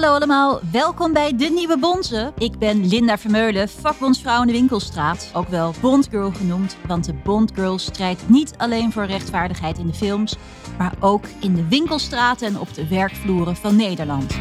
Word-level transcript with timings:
Hallo 0.00 0.14
allemaal, 0.14 0.60
welkom 0.72 1.12
bij 1.12 1.36
De 1.36 1.44
Nieuwe 1.44 1.78
Bonzen. 1.78 2.32
Ik 2.38 2.58
ben 2.58 2.86
Linda 2.86 3.18
Vermeulen, 3.18 3.68
vakbondsvrouw 3.68 4.40
in 4.40 4.46
de 4.46 4.52
winkelstraat. 4.52 5.30
Ook 5.34 5.48
wel 5.48 5.74
Bondgirl 5.80 6.30
genoemd, 6.30 6.76
want 6.86 7.04
de 7.04 7.12
Bondgirl 7.12 7.78
strijdt 7.78 8.28
niet 8.28 8.54
alleen 8.56 8.92
voor 8.92 9.04
rechtvaardigheid 9.04 9.78
in 9.78 9.86
de 9.86 9.94
films, 9.94 10.36
maar 10.78 10.92
ook 11.00 11.24
in 11.40 11.54
de 11.54 11.68
winkelstraten 11.68 12.46
en 12.46 12.58
op 12.58 12.74
de 12.74 12.88
werkvloeren 12.88 13.56
van 13.56 13.76
Nederland. 13.76 14.38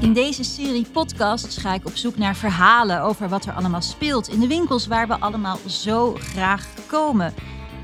In 0.00 0.12
deze 0.12 0.44
serie 0.44 0.86
podcasts 0.92 1.56
ga 1.56 1.74
ik 1.74 1.86
op 1.86 1.96
zoek 1.96 2.16
naar 2.16 2.36
verhalen 2.36 3.02
over 3.02 3.28
wat 3.28 3.44
er 3.44 3.52
allemaal 3.52 3.82
speelt 3.82 4.28
in 4.28 4.40
de 4.40 4.46
winkels 4.46 4.86
waar 4.86 5.08
we 5.08 5.18
allemaal 5.20 5.58
zo 5.66 6.14
graag 6.14 6.66
komen. 6.86 7.34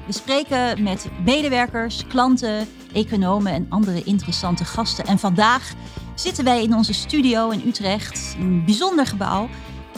We 0.06 0.12
spreken 0.12 0.82
met 0.82 1.08
medewerkers, 1.24 2.06
klanten, 2.06 2.68
economen 2.94 3.52
en 3.52 3.66
andere 3.68 4.02
interessante 4.02 4.64
gasten. 4.64 5.04
En 5.04 5.18
vandaag 5.18 5.72
zitten 6.14 6.44
wij 6.44 6.62
in 6.62 6.74
onze 6.74 6.92
studio 6.92 7.50
in 7.50 7.62
Utrecht, 7.66 8.36
een 8.38 8.64
bijzonder 8.64 9.06
gebouw. 9.06 9.48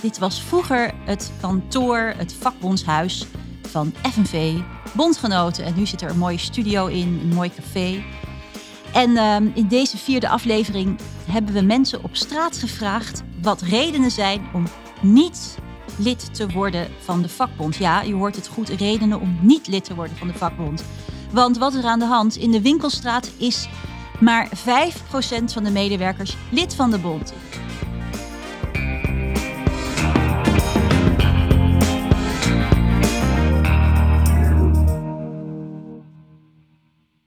Dit 0.00 0.18
was 0.18 0.42
vroeger 0.42 0.94
het 1.04 1.32
kantoor, 1.40 2.14
het 2.16 2.32
vakbondshuis 2.32 3.26
van 3.62 3.92
FNV, 4.12 4.58
bondgenoten. 4.92 5.64
En 5.64 5.74
nu 5.76 5.86
zit 5.86 6.02
er 6.02 6.10
een 6.10 6.18
mooie 6.18 6.38
studio 6.38 6.86
in, 6.86 7.20
een 7.22 7.34
mooi 7.34 7.50
café. 7.54 8.04
En 8.92 9.16
ehm, 9.16 9.48
in 9.54 9.68
deze 9.68 9.96
vierde 9.96 10.28
aflevering 10.28 10.98
hebben 11.30 11.54
we 11.54 11.60
mensen 11.60 12.04
op 12.04 12.16
straat 12.16 12.58
gevraagd 12.58 13.22
wat 13.42 13.62
redenen 13.62 14.10
zijn 14.10 14.48
om 14.52 14.64
niet 15.02 15.58
lid 15.96 16.34
te 16.34 16.48
worden 16.48 16.88
van 16.98 17.22
de 17.22 17.28
vakbond. 17.28 17.76
Ja, 17.76 18.02
je 18.02 18.14
hoort 18.14 18.36
het 18.36 18.48
goed, 18.48 18.68
redenen 18.68 19.20
om 19.20 19.38
niet 19.40 19.66
lid 19.66 19.84
te 19.84 19.94
worden 19.94 20.16
van 20.16 20.26
de 20.26 20.34
vakbond. 20.34 20.84
Want 21.32 21.58
wat 21.58 21.74
er 21.74 21.84
aan 21.84 21.98
de 21.98 22.04
hand 22.04 22.36
in 22.36 22.50
de 22.50 22.62
winkelstraat 22.62 23.30
is 23.36 23.68
maar 24.20 24.48
5% 24.48 24.52
van 25.44 25.64
de 25.64 25.70
medewerkers 25.70 26.36
lid 26.50 26.74
van 26.74 26.90
de 26.90 26.98
bond. 26.98 27.32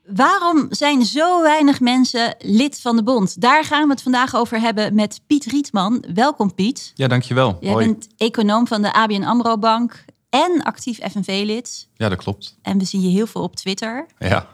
Waarom 0.03 0.67
zijn 0.69 1.05
zo 1.05 1.41
weinig 1.41 1.79
mensen 1.79 2.35
lid 2.39 2.81
van 2.81 2.95
de 2.95 3.03
bond? 3.03 3.41
Daar 3.41 3.63
gaan 3.63 3.83
we 3.83 3.89
het 3.89 4.01
vandaag 4.01 4.35
over 4.35 4.59
hebben 4.59 4.95
met 4.95 5.21
Piet 5.27 5.45
Rietman. 5.45 6.03
Welkom 6.13 6.53
Piet. 6.53 6.91
Ja, 6.95 7.07
dankjewel. 7.07 7.57
Jij 7.59 7.75
bent 7.75 8.07
econoom 8.17 8.67
van 8.67 8.81
de 8.81 8.93
ABN 8.93 9.23
AMRO 9.23 9.57
Bank 9.57 10.05
en 10.29 10.63
actief 10.63 10.99
FNV-lid. 11.11 11.89
Ja, 11.93 12.09
dat 12.09 12.17
klopt. 12.17 12.57
En 12.61 12.77
we 12.77 12.85
zien 12.85 13.01
je 13.01 13.09
heel 13.09 13.27
veel 13.27 13.41
op 13.41 13.55
Twitter. 13.55 14.05
Ja. 14.19 14.47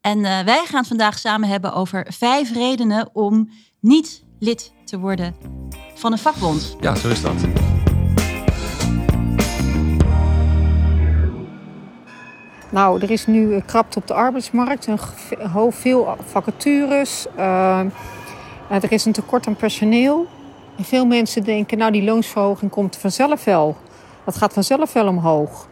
En 0.00 0.18
uh, 0.18 0.40
wij 0.40 0.64
gaan 0.66 0.78
het 0.78 0.88
vandaag 0.88 1.18
samen 1.18 1.48
hebben 1.48 1.72
over 1.72 2.06
vijf 2.08 2.52
redenen 2.52 3.10
om 3.12 3.50
niet 3.80 4.24
lid 4.38 4.72
te 4.84 4.98
worden 4.98 5.34
van 5.94 6.12
een 6.12 6.18
vakbond. 6.18 6.76
Ja, 6.80 6.94
zo 6.94 7.08
is 7.08 7.22
dat. 7.22 7.34
Nou, 12.70 13.00
er 13.00 13.10
is 13.10 13.26
nu 13.26 13.60
krapte 13.60 13.98
op 13.98 14.06
de 14.06 14.14
arbeidsmarkt, 14.14 14.86
een 14.86 15.72
veel 15.72 16.16
vacatures. 16.26 17.26
Uh, 17.36 17.80
er 18.68 18.92
is 18.92 19.04
een 19.04 19.12
tekort 19.12 19.46
aan 19.46 19.56
personeel. 19.56 20.26
En 20.76 20.84
veel 20.84 21.06
mensen 21.06 21.44
denken, 21.44 21.78
nou 21.78 21.92
die 21.92 22.02
loonsverhoging 22.02 22.70
komt 22.70 22.96
vanzelf 22.96 23.44
wel. 23.44 23.76
Dat 24.24 24.36
gaat 24.36 24.52
vanzelf 24.52 24.92
wel 24.92 25.06
omhoog. 25.06 25.68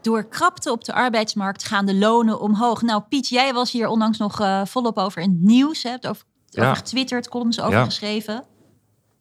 Door 0.00 0.24
krapte 0.24 0.70
op 0.70 0.84
de 0.84 0.92
arbeidsmarkt 0.92 1.64
gaan 1.64 1.86
de 1.86 1.94
lonen 1.94 2.40
omhoog. 2.40 2.82
Nou, 2.82 3.02
Piet, 3.08 3.28
jij 3.28 3.52
was 3.52 3.72
hier 3.72 3.88
onlangs 3.88 4.18
nog 4.18 4.40
uh, 4.40 4.64
volop 4.64 4.98
over 4.98 5.22
in 5.22 5.30
het 5.30 5.40
nieuws. 5.40 5.82
Hebt 5.82 6.06
over, 6.06 6.24
ja. 6.46 6.62
over 6.62 6.76
getwitterd, 6.76 7.28
columns 7.28 7.60
over 7.60 7.72
ja. 7.72 7.84
geschreven. 7.84 8.44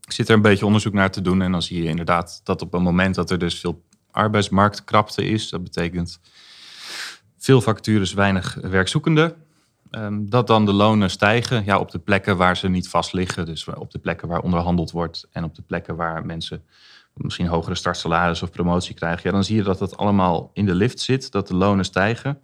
Ik 0.06 0.12
zit 0.12 0.30
er 0.30 0.36
een 0.36 0.42
beetje 0.42 0.66
onderzoek 0.66 0.94
naar 0.94 1.12
te 1.12 1.22
doen. 1.22 1.42
En 1.42 1.52
dan 1.52 1.62
zie 1.62 1.84
je 1.84 1.90
inderdaad 1.90 2.42
dat 2.44 2.62
op 2.62 2.72
het 2.72 2.82
moment 2.82 3.16
dat 3.16 3.32
er 3.32 3.40
dus 3.40 3.60
veel 3.60 3.84
arbeidsmarktkrapte 4.12 5.26
is, 5.26 5.50
dat 5.50 5.64
betekent 5.64 6.20
veel 7.38 7.62
vacatures, 7.62 8.14
weinig 8.14 8.58
werkzoekenden. 8.62 9.36
Um, 9.92 10.30
dat 10.30 10.48
dan 10.48 10.66
de 10.66 10.74
lonen 10.74 11.10
stijgen 11.10 11.66
ja, 11.66 11.80
op 11.80 11.92
de 11.92 12.00
plekken 12.00 12.38
waar 12.38 12.58
ze 12.58 12.68
niet 12.68 12.90
vast 12.90 13.14
liggen. 13.14 13.46
Dus 13.46 13.68
op 13.68 13.92
de 13.92 14.00
plekken 14.00 14.28
waar 14.28 14.42
onderhandeld 14.42 14.92
wordt 14.92 15.28
en 15.32 15.44
op 15.44 15.56
de 15.56 15.62
plekken 15.62 15.96
waar 15.96 16.26
mensen 16.26 16.64
misschien 17.24 17.48
hogere 17.48 17.76
startsalaris 17.76 18.42
of 18.42 18.52
promotie 18.52 18.96
krijgen, 18.96 19.22
ja, 19.24 19.32
dan 19.32 19.44
zie 19.44 19.56
je 19.56 19.64
dat 19.64 19.80
het 19.80 19.98
allemaal 19.98 20.50
in 20.54 20.66
de 20.66 20.76
lift 20.76 21.00
zit, 21.00 21.32
dat 21.32 21.48
de 21.48 21.56
lonen 21.56 21.86
stijgen. 21.86 22.40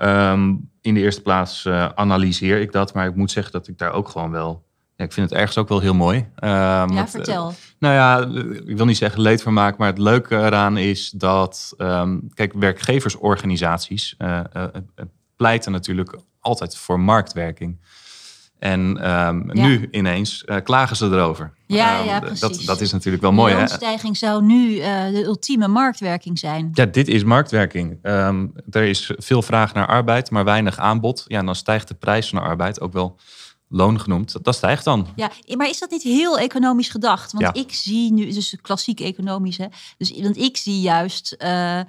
Um, 0.00 0.70
in 0.80 0.94
de 0.94 1.00
eerste 1.00 1.22
plaats 1.22 1.64
uh, 1.64 1.88
analyseer 1.94 2.60
ik 2.60 2.72
dat, 2.72 2.94
maar 2.94 3.06
ik 3.06 3.14
moet 3.14 3.30
zeggen 3.30 3.52
dat 3.52 3.68
ik 3.68 3.78
daar 3.78 3.92
ook 3.92 4.08
gewoon 4.08 4.30
wel. 4.30 4.64
Ja, 4.96 5.04
ik 5.04 5.12
vind 5.12 5.30
het 5.30 5.38
ergens 5.38 5.58
ook 5.58 5.68
wel 5.68 5.80
heel 5.80 5.94
mooi. 5.94 6.16
Um, 6.18 6.26
ja, 6.40 6.86
want, 6.86 7.10
vertel. 7.10 7.48
Uh, 7.48 7.54
nou 7.78 7.94
ja, 7.94 8.20
ik 8.66 8.76
wil 8.76 8.86
niet 8.86 8.96
zeggen 8.96 9.20
leed 9.20 9.42
van 9.42 9.52
maken, 9.52 9.76
maar 9.78 9.88
het 9.88 9.98
leuke 9.98 10.36
eraan 10.36 10.76
is 10.76 11.10
dat, 11.10 11.74
um, 11.78 12.28
kijk, 12.34 12.52
werkgeversorganisaties 12.52 14.14
uh, 14.18 14.40
pleiten 15.36 15.72
natuurlijk 15.72 16.18
altijd 16.40 16.76
voor 16.76 17.00
marktwerking. 17.00 17.80
En 18.58 18.80
um, 18.80 19.50
ja. 19.52 19.66
nu 19.66 19.88
ineens 19.90 20.42
uh, 20.46 20.56
klagen 20.62 20.96
ze 20.96 21.06
erover. 21.06 21.52
Ja, 21.66 22.00
um, 22.00 22.06
ja 22.06 22.20
precies. 22.20 22.40
Dat, 22.40 22.62
dat 22.64 22.80
is 22.80 22.92
natuurlijk 22.92 23.22
wel 23.22 23.32
mooi. 23.32 23.56
De 23.56 23.68
stijging 23.68 24.16
zou 24.16 24.44
nu 24.44 24.70
uh, 24.70 24.84
de 25.06 25.24
ultieme 25.24 25.68
marktwerking 25.68 26.38
zijn. 26.38 26.70
Ja, 26.72 26.84
dit 26.84 27.08
is 27.08 27.24
marktwerking. 27.24 27.98
Um, 28.02 28.52
er 28.70 28.82
is 28.82 29.12
veel 29.16 29.42
vraag 29.42 29.74
naar 29.74 29.86
arbeid, 29.86 30.30
maar 30.30 30.44
weinig 30.44 30.78
aanbod. 30.78 31.24
Ja, 31.26 31.38
en 31.38 31.46
dan 31.46 31.54
stijgt 31.54 31.88
de 31.88 31.94
prijs 31.94 32.28
van 32.28 32.38
de 32.38 32.44
arbeid, 32.44 32.80
ook 32.80 32.92
wel 32.92 33.16
loon 33.68 34.00
genoemd. 34.00 34.32
Dat, 34.32 34.44
dat 34.44 34.54
stijgt 34.54 34.84
dan. 34.84 35.06
Ja, 35.16 35.30
maar 35.56 35.68
is 35.68 35.78
dat 35.78 35.90
niet 35.90 36.02
heel 36.02 36.38
economisch 36.38 36.88
gedacht? 36.88 37.32
Want 37.32 37.44
ja. 37.44 37.62
ik 37.62 37.72
zie 37.72 38.12
nu, 38.12 38.32
dus 38.32 38.56
klassiek 38.62 39.00
economisch, 39.00 39.56
hè? 39.56 39.66
Dus, 39.98 40.20
want 40.20 40.36
ik 40.36 40.56
zie 40.56 40.80
juist 40.80 41.36
uh, 41.38 41.80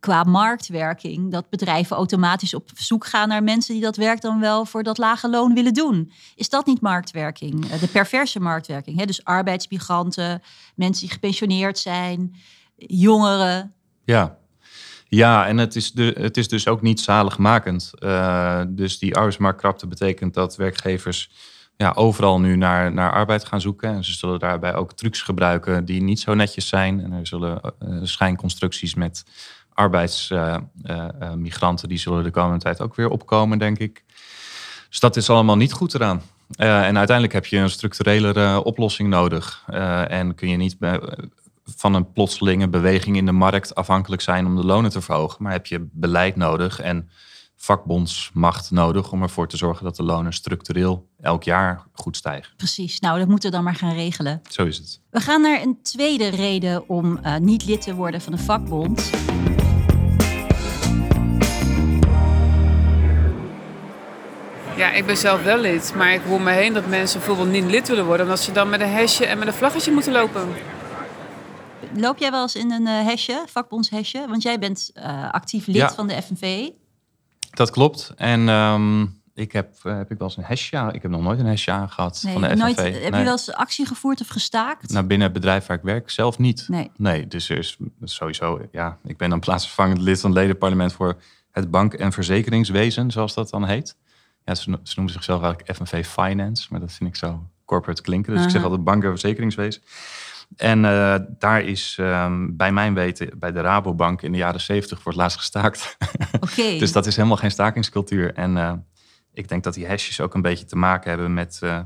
qua 0.00 0.22
marktwerking 0.22 1.32
dat 1.32 1.50
bedrijven 1.50 1.96
automatisch 1.96 2.54
op 2.54 2.70
zoek 2.74 3.06
gaan 3.06 3.28
naar 3.28 3.42
mensen 3.42 3.74
die 3.74 3.82
dat 3.82 3.96
werk 3.96 4.20
dan 4.20 4.40
wel 4.40 4.64
voor 4.64 4.82
dat 4.82 4.98
lage 4.98 5.30
loon 5.30 5.54
willen 5.54 5.74
doen. 5.74 6.12
Is 6.34 6.48
dat 6.48 6.66
niet 6.66 6.80
marktwerking? 6.80 7.66
De 7.66 7.88
perverse 7.88 8.40
marktwerking. 8.40 8.98
Hè? 8.98 9.04
Dus 9.04 9.24
arbeidsmigranten, 9.24 10.42
mensen 10.74 11.02
die 11.02 11.12
gepensioneerd 11.12 11.78
zijn, 11.78 12.34
jongeren. 12.76 13.74
Ja, 14.04 14.38
ja, 15.08 15.46
en 15.46 15.58
het 15.58 15.76
is, 15.76 15.92
de, 15.92 16.16
het 16.18 16.36
is 16.36 16.48
dus 16.48 16.68
ook 16.68 16.82
niet 16.82 17.00
zaligmakend. 17.00 17.92
Uh, 17.98 18.62
dus 18.68 18.98
die 18.98 19.14
arbeidsmarktkrapte 19.14 19.86
betekent 19.86 20.34
dat 20.34 20.56
werkgevers 20.56 21.30
ja, 21.76 21.92
overal 21.94 22.40
nu 22.40 22.56
naar, 22.56 22.92
naar 22.92 23.12
arbeid 23.12 23.44
gaan 23.44 23.60
zoeken. 23.60 23.94
En 23.94 24.04
ze 24.04 24.12
zullen 24.12 24.38
daarbij 24.38 24.74
ook 24.74 24.92
trucs 24.92 25.22
gebruiken 25.22 25.84
die 25.84 26.02
niet 26.02 26.20
zo 26.20 26.34
netjes 26.34 26.68
zijn. 26.68 27.00
En 27.00 27.12
er 27.12 27.26
zullen 27.26 27.60
uh, 27.88 27.98
schijnconstructies 28.02 28.94
met 28.94 29.24
arbeidsmigranten, 29.76 31.88
die 31.88 31.98
zullen 31.98 32.24
de 32.24 32.30
komende 32.30 32.62
tijd 32.62 32.80
ook 32.80 32.94
weer 32.94 33.08
opkomen, 33.08 33.58
denk 33.58 33.78
ik. 33.78 34.04
Dus 34.88 35.00
dat 35.00 35.16
is 35.16 35.30
allemaal 35.30 35.56
niet 35.56 35.72
goed 35.72 35.94
eraan. 35.94 36.22
Uh, 36.58 36.86
en 36.86 36.96
uiteindelijk 36.96 37.32
heb 37.32 37.46
je 37.46 37.58
een 37.58 37.70
structurelere 37.70 38.64
oplossing 38.64 39.08
nodig. 39.08 39.64
Uh, 39.70 40.10
en 40.10 40.34
kun 40.34 40.48
je 40.48 40.56
niet 40.56 40.76
van 41.64 41.94
een 41.94 42.12
plotselinge 42.12 42.68
beweging 42.68 43.16
in 43.16 43.26
de 43.26 43.32
markt 43.32 43.74
afhankelijk 43.74 44.22
zijn 44.22 44.46
om 44.46 44.56
de 44.56 44.64
lonen 44.64 44.90
te 44.90 45.00
verhogen. 45.00 45.42
Maar 45.42 45.52
heb 45.52 45.66
je 45.66 45.88
beleid 45.92 46.36
nodig 46.36 46.80
en 46.80 47.10
vakbondsmacht 47.56 48.70
nodig 48.70 49.12
om 49.12 49.22
ervoor 49.22 49.48
te 49.48 49.56
zorgen 49.56 49.84
dat 49.84 49.96
de 49.96 50.02
lonen 50.02 50.32
structureel 50.32 51.08
elk 51.20 51.42
jaar 51.42 51.82
goed 51.92 52.16
stijgen. 52.16 52.52
Precies, 52.56 53.00
nou 53.00 53.18
dat 53.18 53.28
moeten 53.28 53.50
we 53.50 53.56
dan 53.56 53.64
maar 53.64 53.74
gaan 53.74 53.94
regelen. 53.94 54.40
Zo 54.48 54.64
is 54.64 54.76
het. 54.76 55.00
We 55.10 55.20
gaan 55.20 55.40
naar 55.40 55.62
een 55.62 55.78
tweede 55.82 56.28
reden 56.28 56.88
om 56.88 57.18
uh, 57.22 57.36
niet 57.36 57.64
lid 57.64 57.82
te 57.82 57.94
worden 57.94 58.20
van 58.20 58.32
een 58.32 58.38
vakbond. 58.38 59.10
Ja, 64.76 64.92
ik 64.92 65.06
ben 65.06 65.16
zelf 65.16 65.42
wel 65.42 65.58
lid, 65.58 65.92
maar 65.94 66.12
ik 66.12 66.20
hoor 66.20 66.40
me 66.40 66.50
heen 66.50 66.72
dat 66.72 66.86
mensen 66.86 67.18
bijvoorbeeld 67.18 67.50
niet 67.50 67.64
lid 67.64 67.88
willen 67.88 68.04
worden, 68.04 68.26
omdat 68.26 68.40
ze 68.40 68.52
dan 68.52 68.68
met 68.68 68.80
een 68.80 68.92
hesje 68.92 69.26
en 69.26 69.38
met 69.38 69.46
een 69.46 69.54
vlaggetje 69.54 69.92
moeten 69.92 70.12
lopen. 70.12 70.48
Loop 71.94 72.18
jij 72.18 72.30
wel 72.30 72.42
eens 72.42 72.54
in 72.54 72.72
een 72.72 72.86
uh, 72.86 73.04
hesje, 73.04 73.42
vakbondshesje? 73.46 74.24
Want 74.28 74.42
jij 74.42 74.58
bent 74.58 74.90
uh, 74.96 75.30
actief 75.30 75.66
lid 75.66 75.76
ja. 75.76 75.92
van 75.92 76.06
de 76.06 76.22
FNV. 76.22 76.68
Dat 77.50 77.70
klopt. 77.70 78.12
En 78.16 78.48
um, 78.48 79.20
ik 79.34 79.52
heb, 79.52 79.74
uh, 79.84 79.96
heb 79.96 80.10
ik 80.10 80.18
wel 80.18 80.28
eens 80.28 80.36
een 80.36 80.44
hesje 80.44 80.90
Ik 80.92 81.02
heb 81.02 81.10
nog 81.10 81.22
nooit 81.22 81.38
een 81.38 81.46
hesje 81.46 81.70
aangehad 81.70 82.20
nee, 82.22 82.32
van 82.32 82.42
de 82.42 82.54
nooit, 82.54 82.80
FNV. 82.80 83.02
Heb 83.02 83.10
nee. 83.10 83.20
je 83.20 83.24
wel 83.24 83.32
eens 83.32 83.52
actie 83.52 83.86
gevoerd 83.86 84.20
of 84.20 84.28
gestaakt? 84.28 84.90
Nou, 84.90 85.06
binnen 85.06 85.26
het 85.26 85.36
bedrijf 85.36 85.66
waar 85.66 85.76
ik 85.76 85.82
werk 85.82 86.10
zelf 86.10 86.38
niet. 86.38 86.64
Nee. 86.68 86.90
Nee, 86.96 87.28
dus 87.28 87.48
er 87.48 87.58
is 87.58 87.78
sowieso... 88.02 88.60
Ja, 88.72 88.98
ik 89.04 89.16
ben 89.16 89.30
dan 89.30 89.40
plaatsvervangend 89.46 90.00
lid 90.00 90.20
van 90.20 90.30
het 90.30 90.38
ledenparlement 90.38 90.92
voor 90.92 91.16
het 91.50 91.70
bank- 91.70 91.94
en 91.94 92.12
verzekeringswezen, 92.12 93.10
zoals 93.10 93.34
dat 93.34 93.50
dan 93.50 93.66
heet. 93.66 93.96
Ja, 94.46 94.54
ze, 94.54 94.78
ze 94.82 94.92
noemen 94.96 95.14
zichzelf 95.14 95.42
eigenlijk 95.42 95.76
FNV 95.76 96.06
Finance, 96.06 96.66
maar 96.70 96.80
dat 96.80 96.92
vind 96.92 97.08
ik 97.08 97.16
zo 97.16 97.48
corporate 97.64 98.02
klinken. 98.02 98.32
Dus 98.32 98.40
uh 98.40 98.46
-huh. 98.46 98.54
ik 98.54 98.60
zeg 98.60 98.70
altijd 98.70 98.84
bank- 98.84 99.04
en 99.04 99.10
verzekeringswezen. 99.10 99.82
En 100.56 100.84
uh, 100.84 101.14
daar 101.38 101.62
is 101.62 101.96
um, 102.00 102.56
bij 102.56 102.72
mijn 102.72 102.94
weten 102.94 103.38
bij 103.38 103.52
de 103.52 103.60
Rabobank 103.60 104.22
in 104.22 104.32
de 104.32 104.38
jaren 104.38 104.60
zeventig 104.60 105.02
voor 105.02 105.12
het 105.12 105.20
laatst 105.20 105.38
gestaakt. 105.38 105.96
Okay. 106.40 106.78
dus 106.78 106.92
dat 106.92 107.06
is 107.06 107.16
helemaal 107.16 107.36
geen 107.36 107.50
stakingscultuur. 107.50 108.34
En 108.34 108.56
uh, 108.56 108.72
ik 109.32 109.48
denk 109.48 109.64
dat 109.64 109.74
die 109.74 109.88
hashjes 109.88 110.20
ook 110.20 110.34
een 110.34 110.42
beetje 110.42 110.64
te 110.64 110.76
maken 110.76 111.10
hebben 111.10 111.34
met 111.34 111.58
eh, 111.62 111.80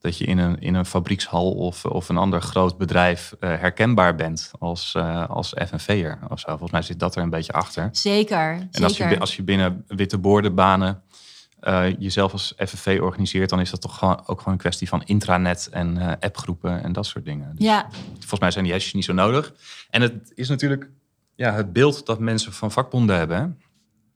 dat 0.00 0.18
je 0.18 0.24
in 0.24 0.38
een, 0.38 0.60
in 0.60 0.74
een 0.74 0.86
fabriekshal 0.86 1.52
of, 1.52 1.84
of 1.84 2.08
een 2.08 2.16
ander 2.16 2.40
groot 2.40 2.78
bedrijf 2.78 3.34
eh, 3.40 3.48
herkenbaar 3.48 4.14
bent 4.14 4.50
als, 4.58 4.94
uh, 4.96 5.28
als 5.28 5.54
FNV'er 5.66 6.18
of 6.28 6.40
zo. 6.40 6.48
Volgens 6.48 6.70
mij 6.70 6.82
zit 6.82 6.98
dat 6.98 7.16
er 7.16 7.22
een 7.22 7.30
beetje 7.30 7.52
achter. 7.52 7.88
Zeker. 7.92 8.68
En 8.70 8.84
als 8.84 8.96
je, 8.96 9.18
als 9.18 9.36
je 9.36 9.42
binnen 9.42 9.84
witte 9.86 10.18
boordenbanen 10.18 11.02
jezelf 11.98 12.32
als 12.32 12.52
FNV 12.56 12.98
organiseert, 13.02 13.50
dan 13.50 13.60
is 13.60 13.70
dat 13.70 13.80
toch 13.80 13.98
gewoon, 13.98 14.22
ook 14.26 14.38
gewoon 14.38 14.54
een 14.54 14.60
kwestie 14.60 14.88
van 14.88 15.02
intranet 15.04 15.68
en 15.70 16.18
appgroepen 16.20 16.82
en 16.82 16.92
dat 16.92 17.06
soort 17.06 17.24
dingen. 17.24 17.54
Dus 17.56 17.64
ja. 17.64 17.88
Volgens 18.18 18.40
mij 18.40 18.50
zijn 18.50 18.64
die 18.64 18.72
hashjes 18.72 18.94
niet 18.94 19.04
zo 19.04 19.12
nodig. 19.12 19.54
En 19.90 20.02
het 20.02 20.32
is 20.34 20.48
natuurlijk 20.48 20.90
ja, 21.34 21.52
het 21.52 21.72
beeld 21.72 22.06
dat 22.06 22.18
mensen 22.18 22.52
van 22.52 22.72
vakbonden 22.72 23.16
hebben. 23.16 23.60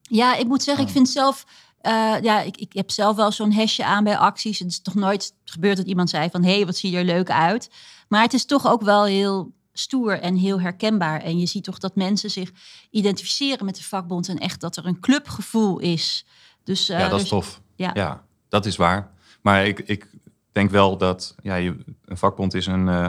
Ja, 0.02 0.36
ik 0.36 0.46
moet 0.46 0.62
zeggen, 0.62 0.84
ik 0.84 0.90
vind 0.90 1.08
zelf 1.08 1.44
uh, 1.82 2.14
ja, 2.20 2.40
ik, 2.40 2.56
ik 2.56 2.72
heb 2.72 2.90
zelf 2.90 3.16
wel 3.16 3.32
zo'n 3.32 3.52
hesje 3.52 3.84
aan 3.84 4.04
bij 4.04 4.16
acties. 4.16 4.58
Het 4.58 4.68
is 4.68 4.82
toch 4.82 4.94
nooit 4.94 5.34
gebeurd 5.44 5.76
dat 5.76 5.86
iemand 5.86 6.10
zei 6.10 6.30
van... 6.30 6.44
hé, 6.44 6.54
hey, 6.54 6.66
wat 6.66 6.76
zie 6.76 6.90
je 6.90 6.96
er 6.96 7.04
leuk 7.04 7.30
uit. 7.30 7.70
Maar 8.08 8.22
het 8.22 8.32
is 8.32 8.44
toch 8.44 8.66
ook 8.66 8.82
wel 8.82 9.04
heel 9.04 9.52
stoer 9.72 10.20
en 10.20 10.36
heel 10.36 10.60
herkenbaar. 10.60 11.20
En 11.20 11.38
je 11.38 11.46
ziet 11.46 11.64
toch 11.64 11.78
dat 11.78 11.96
mensen 11.96 12.30
zich 12.30 12.50
identificeren 12.90 13.64
met 13.64 13.76
de 13.76 13.82
vakbond... 13.82 14.28
en 14.28 14.38
echt 14.38 14.60
dat 14.60 14.76
er 14.76 14.86
een 14.86 15.00
clubgevoel 15.00 15.78
is. 15.78 16.26
Dus, 16.64 16.90
uh, 16.90 16.98
ja, 16.98 17.08
dat 17.08 17.14
is 17.14 17.20
dus, 17.20 17.28
tof. 17.28 17.60
Ja. 17.74 17.90
ja. 17.94 18.24
dat 18.48 18.66
is 18.66 18.76
waar. 18.76 19.10
Maar 19.40 19.66
ik, 19.66 19.78
ik 19.78 20.06
denk 20.52 20.70
wel 20.70 20.96
dat 20.96 21.34
ja, 21.42 21.54
je, 21.54 21.76
een 22.04 22.16
vakbond 22.16 22.54
is 22.54 22.66
een... 22.66 22.86
Uh, 22.86 23.06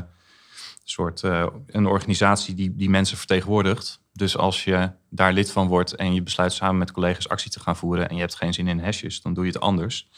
soort 0.86 1.22
een 1.68 1.86
organisatie 1.86 2.56
die, 2.56 2.76
die 2.76 2.90
mensen 2.90 3.18
vertegenwoordigt. 3.18 4.00
Dus 4.12 4.38
als 4.38 4.64
je 4.64 4.92
daar 5.10 5.34
lid 5.34 5.52
van 5.52 5.68
wordt 5.68 5.96
en 5.96 6.14
je 6.14 6.22
besluit 6.22 6.54
samen 6.54 6.78
met 6.78 6.92
collega's 6.92 7.28
actie 7.28 7.52
te 7.52 7.60
gaan 7.60 7.76
voeren 7.76 8.10
en 8.10 8.16
je 8.16 8.22
hebt 8.22 8.36
geen 8.36 8.54
zin 8.54 8.68
in 8.68 8.80
hashjes, 8.80 9.22
dan 9.22 9.34
doe 9.34 9.46
je 9.46 9.52
het 9.52 9.62
anders. 9.62 10.10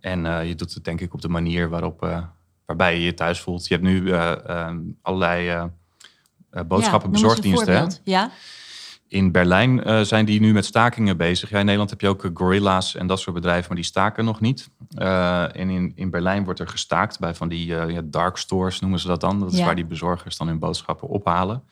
En 0.00 0.24
uh, 0.24 0.48
je 0.48 0.54
doet 0.54 0.74
het 0.74 0.84
denk 0.84 1.00
ik 1.00 1.14
op 1.14 1.20
de 1.20 1.28
manier 1.28 1.68
waarop, 1.68 2.04
uh, 2.04 2.22
waarbij 2.66 2.94
je 2.94 3.04
je 3.04 3.14
thuis 3.14 3.40
voelt. 3.40 3.66
Je 3.66 3.74
hebt 3.74 3.86
nu 3.86 4.00
uh, 4.00 4.70
allerlei 5.02 5.70
boodschappen 6.66 7.10
bezorgdiensten. 7.10 7.90
Ja. 8.04 8.30
In 9.08 9.32
Berlijn 9.32 10.06
zijn 10.06 10.24
die 10.24 10.40
nu 10.40 10.52
met 10.52 10.64
stakingen 10.64 11.16
bezig. 11.16 11.50
Ja, 11.50 11.58
in 11.58 11.64
Nederland 11.64 11.90
heb 11.90 12.00
je 12.00 12.08
ook 12.08 12.30
gorilla's 12.34 12.94
en 12.94 13.06
dat 13.06 13.20
soort 13.20 13.34
bedrijven, 13.34 13.66
maar 13.66 13.76
die 13.76 13.86
staken 13.86 14.24
nog 14.24 14.40
niet. 14.40 14.70
en 15.52 15.70
in, 15.70 15.92
in 15.94 16.10
Berlijn 16.10 16.44
wordt 16.44 16.60
er 16.60 16.68
gestaakt 16.68 17.18
bij 17.18 17.34
van 17.34 17.48
die 17.48 17.66
ja, 17.66 18.00
dark 18.04 18.36
stores, 18.36 18.80
noemen 18.80 18.98
ze 18.98 19.06
dat 19.06 19.20
dan. 19.20 19.40
Dat 19.40 19.52
is 19.52 19.60
waar 19.60 19.74
die 19.74 19.86
bezorgers 19.86 20.36
dan 20.36 20.46
hun 20.46 20.58
boodschappen 20.58 21.08
ophalen. 21.08 21.62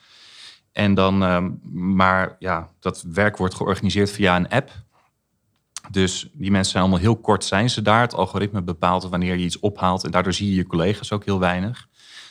En 0.72 0.94
dan, 0.94 1.22
ehm, 1.22 1.50
maar 1.96 2.36
ja, 2.38 2.70
dat 2.80 3.02
werk 3.02 3.36
wordt 3.36 3.54
georganiseerd 3.54 4.10
via 4.10 4.36
een 4.36 4.48
app. 4.48 4.70
Dus 5.90 6.28
die 6.32 6.50
mensen 6.50 6.70
zijn 6.70 6.82
allemaal 6.82 7.02
heel 7.02 7.16
kort 7.16 7.44
zijn 7.44 7.70
ze 7.70 7.82
daar. 7.82 8.00
Het 8.00 8.14
algoritme 8.14 8.62
bepaalt 8.62 9.08
wanneer 9.08 9.36
je 9.36 9.44
iets 9.44 9.58
ophaalt. 9.58 10.04
En 10.04 10.10
daardoor 10.10 10.32
zie 10.32 10.48
je 10.48 10.54
je 10.54 10.66
collega's 10.66 11.12
ook 11.12 11.24
heel 11.24 11.38
weinig. 11.38 11.88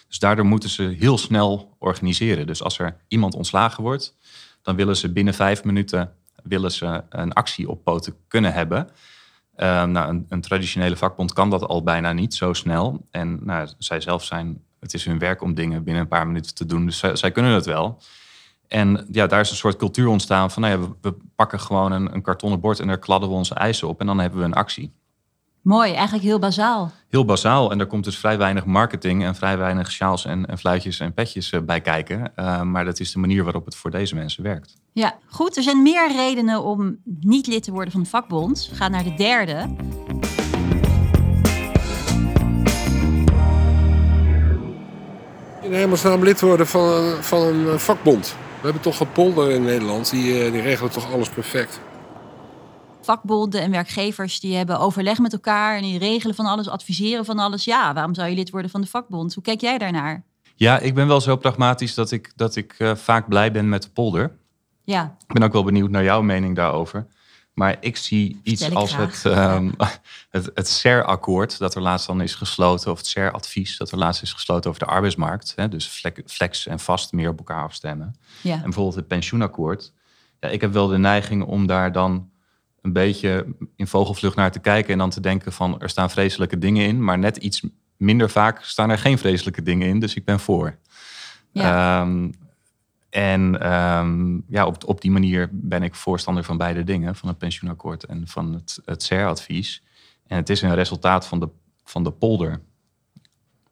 Dus 0.08 0.20
daardoor 0.20 0.46
moeten 0.46 0.70
ze 0.70 0.84
heel 0.84 1.18
snel 1.18 1.76
organiseren. 1.80 2.48
Dus 2.48 2.64
als 2.64 2.80
er 2.80 2.98
iemand 3.08 3.36
ontslagen 3.36 3.84
wordt, 3.84 4.16
dan 4.62 4.76
willen 4.76 4.98
ze 4.98 5.12
binnen 5.12 5.34
vijf 5.34 5.64
minuten 5.64 6.14
willen 6.44 6.72
ze 6.72 7.04
een 7.10 7.34
actie 7.34 7.70
op 7.70 7.84
poten 7.84 8.16
kunnen 8.28 8.54
hebben. 8.54 8.90
Uh, 9.58 9.84
nou, 9.84 10.10
een, 10.10 10.26
een, 10.30 10.42
traditionele 10.42 10.96
vakbond 10.96 11.34
kan 11.34 11.50
dat 11.50 11.64
al 11.64 11.84
bijna 11.84 12.14
niet 12.14 12.34
zo 12.34 12.54
snel. 12.54 13.08
En 13.12 13.40
nou, 13.46 13.70
zij 13.78 14.02
zelf 14.02 14.24
zijn, 14.24 14.64
het 14.80 14.94
is 14.94 15.06
hun 15.06 15.20
werk 15.20 15.42
om 15.42 15.54
dingen 15.54 15.84
binnen 15.84 16.02
een 16.02 16.10
paar 16.10 16.28
minuten 16.28 16.56
te 16.56 16.66
doen. 16.66 16.86
Dus 16.86 16.98
zij, 16.98 17.16
zij 17.16 17.32
kunnen 17.32 17.52
het 17.52 17.66
wel. 17.66 18.02
En 18.68 19.08
ja, 19.12 19.28
daar 19.28 19.40
is 19.40 19.50
een 19.50 19.56
soort 19.56 19.76
cultuur 19.76 20.08
ontstaan 20.08 20.52
van, 20.52 20.62
nou 20.62 20.82
ja, 20.82 20.88
we, 21.02 21.16
pakken 21.36 21.60
gewoon 21.60 21.92
een, 21.92 22.14
een 22.14 22.22
kartonnen 22.22 22.60
bord 22.60 22.80
en 22.80 22.88
daar 22.88 23.00
kladden 23.00 23.30
we 23.30 23.36
onze 23.36 23.54
eisen 23.54 23.88
op 23.88 24.00
en 24.00 24.06
dan 24.06 24.20
hebben 24.20 24.40
we 24.40 24.46
een 24.46 24.54
actie. 24.54 24.94
Mooi, 25.62 25.94
eigenlijk 25.94 26.24
heel 26.24 26.40
bazaal. 26.40 26.92
Heel 27.10 27.26
bazaal. 27.26 27.72
En 27.72 27.78
daar 27.78 27.88
komt 27.88 28.04
dus 28.04 28.18
vrij 28.18 28.38
weinig 28.38 28.66
marketing 28.66 29.24
en 29.24 29.36
vrij 29.36 29.58
weinig 29.58 29.92
sjaals 29.92 30.26
en, 30.26 30.46
en 30.46 30.58
fluitjes 30.58 31.00
en 31.00 31.14
petjes 31.14 31.52
eh, 31.52 31.60
bij 31.60 31.82
kijken. 31.82 32.32
Uh, 32.36 32.62
maar 32.62 32.86
dat 32.86 33.00
is 33.00 33.12
de 33.12 33.20
manier 33.20 33.44
waarop 33.44 33.66
het 33.66 33.76
voor 33.76 33.92
deze 33.92 34.16
mensen 34.16 34.44
werkt. 34.44 34.78
Ja, 34.92 35.18
goed. 35.30 35.58
Er 35.58 35.64
zijn 35.64 35.82
meer 35.82 36.12
redenen 36.12 36.64
om 36.64 36.98
niet 37.20 37.48
lid 37.48 37.64
te 37.64 37.72
worden 37.72 37.92
van 37.92 38.02
de 38.02 38.10
vakbond. 38.10 38.68
We 38.70 38.76
gaan 38.76 38.92
naar 38.92 39.04
de 39.04 39.14
derde. 39.14 39.76
In 45.62 45.74
hemelsnaam 45.74 46.24
lid 46.24 46.42
worden 46.42 46.68
van, 46.68 47.04
van 47.24 47.42
een 47.42 47.80
vakbond. 47.80 48.36
We 48.62 48.68
hebben 48.68 48.82
toch 48.82 49.00
een 49.00 49.12
polder 49.12 49.52
in 49.52 49.64
Nederland, 49.64 50.10
die, 50.10 50.44
eh, 50.44 50.52
die 50.52 50.62
regelen 50.62 50.92
toch 50.92 51.14
alles 51.14 51.30
perfect. 51.30 51.80
Vakbonden 53.02 53.62
en 53.62 53.72
werkgevers 53.72 54.40
die 54.40 54.56
hebben 54.56 54.80
overleg 54.80 55.20
met 55.20 55.34
elkaar 55.34 55.76
en 55.76 55.82
die 55.82 56.00
regelen 56.00 56.36
van 56.36 56.46
alles, 56.46 56.68
adviseren 56.68 57.26
van 57.26 57.40
alles. 57.40 57.64
Ja, 57.64 57.94
waarom 57.94 58.14
zou 58.14 58.30
je 58.30 58.36
lid 58.36 58.50
worden 58.50 58.72
van 58.72 58.82
de 58.82 58.88
vakbond? 58.88 59.34
Hoe 59.34 59.44
kijk 59.44 59.62
jij 59.62 59.78
daarnaar? 59.78 60.24
Ja, 60.56 60.80
ik 60.80 60.94
ben 60.94 61.08
wel 61.08 61.22
zo 61.22 61.36
pragmatisch 61.36 61.94
dat 61.94 62.12
ik, 62.12 62.32
dat 62.36 62.56
ik 62.56 62.76
uh, 62.80 62.96
vaak 62.96 63.28
blij 63.28 63.52
ben 63.52 63.70
met 63.70 63.84
de 63.84 63.90
polder. 63.90 64.38
Ja. 64.84 65.16
Ik 65.28 65.34
ben 65.34 65.44
ook 65.44 65.54
wel 65.54 65.64
benieuwd 65.64 65.90
naar 65.90 66.04
jouw 66.04 66.22
mening 66.22 66.56
daarover. 66.56 67.08
Maar 67.54 67.78
ik 67.80 67.98
zie 67.98 68.40
iets 68.44 68.74
als 68.74 68.96
het, 68.96 69.24
um, 69.26 69.74
het, 70.30 70.52
het 70.54 70.68
CER-akkoord 70.68 71.58
dat 71.58 71.76
er 71.76 71.82
laatst 71.82 72.08
dan 72.08 72.22
is 72.22 72.36
gesloten, 72.36 72.92
of 72.92 72.98
het 72.98 73.08
CER-advies 73.08 73.78
dat 73.78 73.92
er 73.92 73.98
laatst 73.98 74.22
is 74.22 74.34
gesloten 74.34 74.70
over 74.70 74.86
de 74.86 74.92
arbeidsmarkt. 74.92 75.54
Hè, 75.56 75.68
dus 75.68 76.04
flex 76.26 76.68
en 76.68 76.80
vast 76.80 77.12
meer 77.12 77.30
op 77.30 77.38
elkaar 77.38 77.64
afstemmen. 77.64 78.16
Ja. 78.42 78.56
En 78.56 78.62
bijvoorbeeld 78.62 78.96
het 78.96 79.08
pensioenakkoord. 79.08 79.94
Ja, 80.40 80.48
ik 80.48 80.62
heb 80.62 80.74
wel 80.74 80.88
de 80.88 80.98
neiging 80.98 81.44
om 81.44 81.68
daar 81.68 81.92
dan 81.92 82.30
een 82.82 82.94
beetje 82.94 83.56
in 83.76 83.88
vogelvlucht 83.88 84.36
naar 84.36 84.52
te 84.52 84.60
kijken 84.60 84.92
en 84.92 84.98
dan 84.98 85.10
te 85.10 85.20
denken 85.20 85.54
van 85.54 85.82
er 85.82 85.90
staan 85.90 86.10
vreselijke 86.10 86.58
dingen 86.58 86.86
in, 86.86 87.04
maar 87.04 87.20
net 87.20 87.38
iets 87.38 87.62
minder 87.98 88.30
vaak 88.30 88.64
staan 88.64 88.90
er 88.90 88.98
geen 88.98 89.18
vreselijke 89.18 89.64
dingen 89.64 89.88
in, 89.88 90.00
dus 90.00 90.14
ik 90.14 90.26
ben 90.26 90.40
voor. 90.40 90.78
Ja. 91.52 92.02
Um, 92.02 92.34
en 93.10 93.74
um, 93.74 94.44
ja, 94.48 94.66
op, 94.66 94.88
op 94.88 95.02
die 95.02 95.12
manier 95.12 95.50
ben 95.52 95.84
ik 95.84 95.96
voorstander 95.96 96.44
van 96.44 96.58
beide 96.58 96.84
dingen, 96.84 97.16
van 97.16 97.30
het 97.30 97.38
pensioenakkoord 97.38 98.04
en 98.04 98.28
van 98.28 98.54
het, 98.54 98.80
het 98.86 99.04
CER-advies. 99.04 99.84
En 100.28 100.38
het 100.38 100.50
is 100.50 100.62
een 100.62 100.76
resultaat 100.76 101.28
van 101.28 101.40
de, 101.40 101.50
van 101.84 102.04
de 102.04 102.12
polder. 102.12 102.62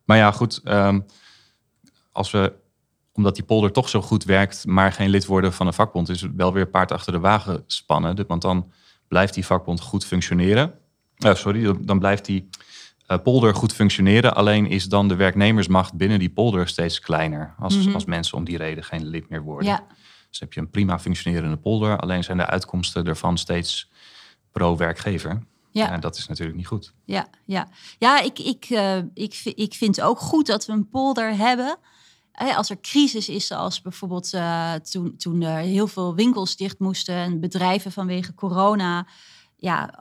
Maar 0.06 0.17
ja, 0.17 0.31
goed, 0.31 0.61
um, 0.63 1.06
als 2.11 2.31
we, 2.31 2.53
omdat 3.13 3.35
die 3.35 3.44
polder 3.44 3.71
toch 3.71 3.89
zo 3.89 4.01
goed 4.01 4.23
werkt, 4.23 4.65
maar 4.65 4.91
geen 4.91 5.09
lid 5.09 5.25
worden 5.25 5.53
van 5.53 5.67
een 5.67 5.73
vakbond, 5.73 6.09
is 6.09 6.21
het 6.21 6.35
wel 6.35 6.53
weer 6.53 6.67
paard 6.67 6.91
achter 6.91 7.13
de 7.13 7.19
wagen 7.19 7.63
spannen. 7.68 8.28
Want 8.28 8.42
dan 8.42 8.71
blijft 9.09 9.33
die 9.33 9.45
vakbond 9.45 9.81
goed 9.81 10.06
functioneren. 10.06 10.73
Uh, 11.18 11.35
sorry, 11.35 11.75
dan 11.80 11.99
blijft 11.99 12.25
die 12.25 12.49
uh, 13.07 13.18
polder 13.23 13.56
goed 13.56 13.73
functioneren. 13.73 14.35
Alleen 14.35 14.68
is 14.68 14.85
dan 14.85 15.07
de 15.07 15.16
werknemersmacht 15.16 15.94
binnen 15.94 16.19
die 16.19 16.30
polder 16.30 16.68
steeds 16.68 16.99
kleiner. 16.99 17.56
Als, 17.59 17.75
mm 17.75 17.81
-hmm. 17.81 17.94
als 17.94 18.06
mensen 18.06 18.37
om 18.37 18.44
die 18.44 18.57
reden 18.57 18.83
geen 18.83 19.06
lid 19.06 19.30
meer 19.30 19.42
worden. 19.42 19.68
Ja. 19.68 19.85
Dus 20.30 20.39
heb 20.39 20.54
je 20.54 20.59
een 20.59 20.69
prima 20.69 20.99
functionerende 20.99 21.57
polder. 21.57 21.97
Alleen 21.97 22.23
zijn 22.23 22.37
de 22.37 22.45
uitkomsten 22.45 23.06
ervan 23.06 23.37
steeds 23.37 23.92
pro-werkgever. 24.51 25.44
Ja. 25.71 25.92
En 25.92 25.99
dat 25.99 26.18
is 26.18 26.28
natuurlijk 26.28 26.57
niet 26.57 26.68
goed. 26.68 26.94
Ja, 27.06 27.28
ja. 27.45 27.68
ja 27.97 28.21
ik, 28.21 28.39
ik, 28.39 28.69
uh, 28.69 28.97
ik, 29.13 29.42
ik 29.44 29.73
vind 29.73 30.01
ook 30.01 30.19
goed 30.19 30.45
dat 30.45 30.66
we 30.66 30.71
een 30.71 30.89
polder 30.89 31.35
hebben. 31.35 31.78
Als 32.39 32.69
er 32.69 32.81
crisis 32.81 33.29
is, 33.29 33.47
zoals 33.47 33.81
bijvoorbeeld 33.81 34.33
uh, 34.33 34.73
toen, 34.73 35.17
toen 35.17 35.41
er 35.41 35.57
heel 35.57 35.87
veel 35.87 36.15
winkels 36.15 36.55
dicht 36.55 36.79
moesten 36.79 37.15
en 37.15 37.39
bedrijven 37.39 37.91
vanwege 37.91 38.33
corona 38.33 39.07
ja, 39.55 39.93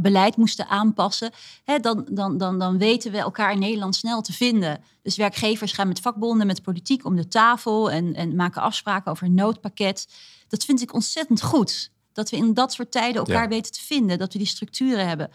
beleid 0.00 0.36
moesten 0.36 0.68
aanpassen, 0.68 1.30
hè, 1.64 1.78
dan, 1.78 2.06
dan, 2.10 2.38
dan, 2.38 2.58
dan 2.58 2.78
weten 2.78 3.12
we 3.12 3.18
elkaar 3.18 3.52
in 3.52 3.58
Nederland 3.58 3.96
snel 3.96 4.20
te 4.20 4.32
vinden. 4.32 4.84
Dus 5.02 5.16
werkgevers 5.16 5.72
gaan 5.72 5.88
met 5.88 6.00
vakbonden, 6.00 6.46
met 6.46 6.62
politiek 6.62 7.04
om 7.04 7.16
de 7.16 7.28
tafel 7.28 7.90
en, 7.90 8.14
en 8.14 8.36
maken 8.36 8.62
afspraken 8.62 9.10
over 9.10 9.26
een 9.26 9.34
noodpakket. 9.34 10.08
Dat 10.48 10.64
vind 10.64 10.82
ik 10.82 10.94
ontzettend 10.94 11.42
goed. 11.42 11.90
Dat 12.12 12.30
we 12.30 12.36
in 12.36 12.54
dat 12.54 12.72
soort 12.72 12.92
tijden 12.92 13.16
elkaar 13.16 13.42
ja. 13.42 13.48
weten 13.48 13.72
te 13.72 13.82
vinden, 13.82 14.18
dat 14.18 14.32
we 14.32 14.38
die 14.38 14.46
structuren 14.46 15.08
hebben. 15.08 15.30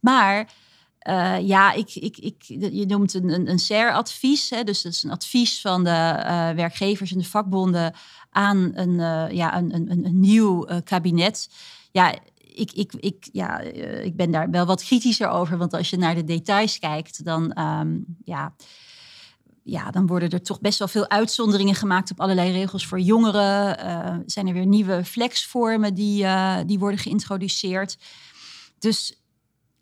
Maar 0.00 0.52
uh, 1.08 1.48
ja, 1.48 1.72
ik, 1.72 1.94
ik, 1.94 2.18
ik, 2.18 2.42
je 2.72 2.86
noemt 2.86 3.14
een, 3.14 3.28
een, 3.28 3.50
een 3.50 3.58
SER-advies. 3.58 4.48
Dus 4.48 4.82
dat 4.82 4.92
is 4.92 5.02
een 5.02 5.10
advies 5.10 5.60
van 5.60 5.84
de 5.84 5.90
uh, 5.90 6.50
werkgevers 6.50 7.12
en 7.12 7.18
de 7.18 7.24
vakbonden 7.24 7.94
aan 8.30 8.70
een, 8.74 8.90
uh, 8.90 9.30
ja, 9.30 9.56
een, 9.56 9.74
een, 9.74 10.04
een 10.04 10.20
nieuw 10.20 10.66
kabinet. 10.84 11.50
Ja, 11.92 12.14
ik, 12.54 12.72
ik, 12.72 12.92
ik, 12.94 13.28
ja, 13.32 13.58
ik 14.00 14.16
ben 14.16 14.30
daar 14.30 14.50
wel 14.50 14.66
wat 14.66 14.84
kritischer 14.84 15.28
over. 15.28 15.58
Want 15.58 15.74
als 15.74 15.90
je 15.90 15.96
naar 15.96 16.14
de 16.14 16.24
details 16.24 16.78
kijkt, 16.78 17.24
dan, 17.24 17.58
um, 17.58 18.04
ja, 18.24 18.54
ja, 19.62 19.90
dan 19.90 20.06
worden 20.06 20.30
er 20.30 20.42
toch 20.42 20.60
best 20.60 20.78
wel 20.78 20.88
veel 20.88 21.08
uitzonderingen 21.08 21.74
gemaakt 21.74 22.10
op 22.10 22.20
allerlei 22.20 22.52
regels 22.52 22.86
voor 22.86 23.00
jongeren. 23.00 24.22
Zijn 24.26 24.46
er 24.46 24.52
weer 24.52 24.66
nieuwe 24.66 25.04
flexvormen 25.04 25.94
die, 25.94 26.26
die 26.66 26.78
worden 26.78 26.98
geïntroduceerd. 26.98 27.98
Dus 28.78 29.21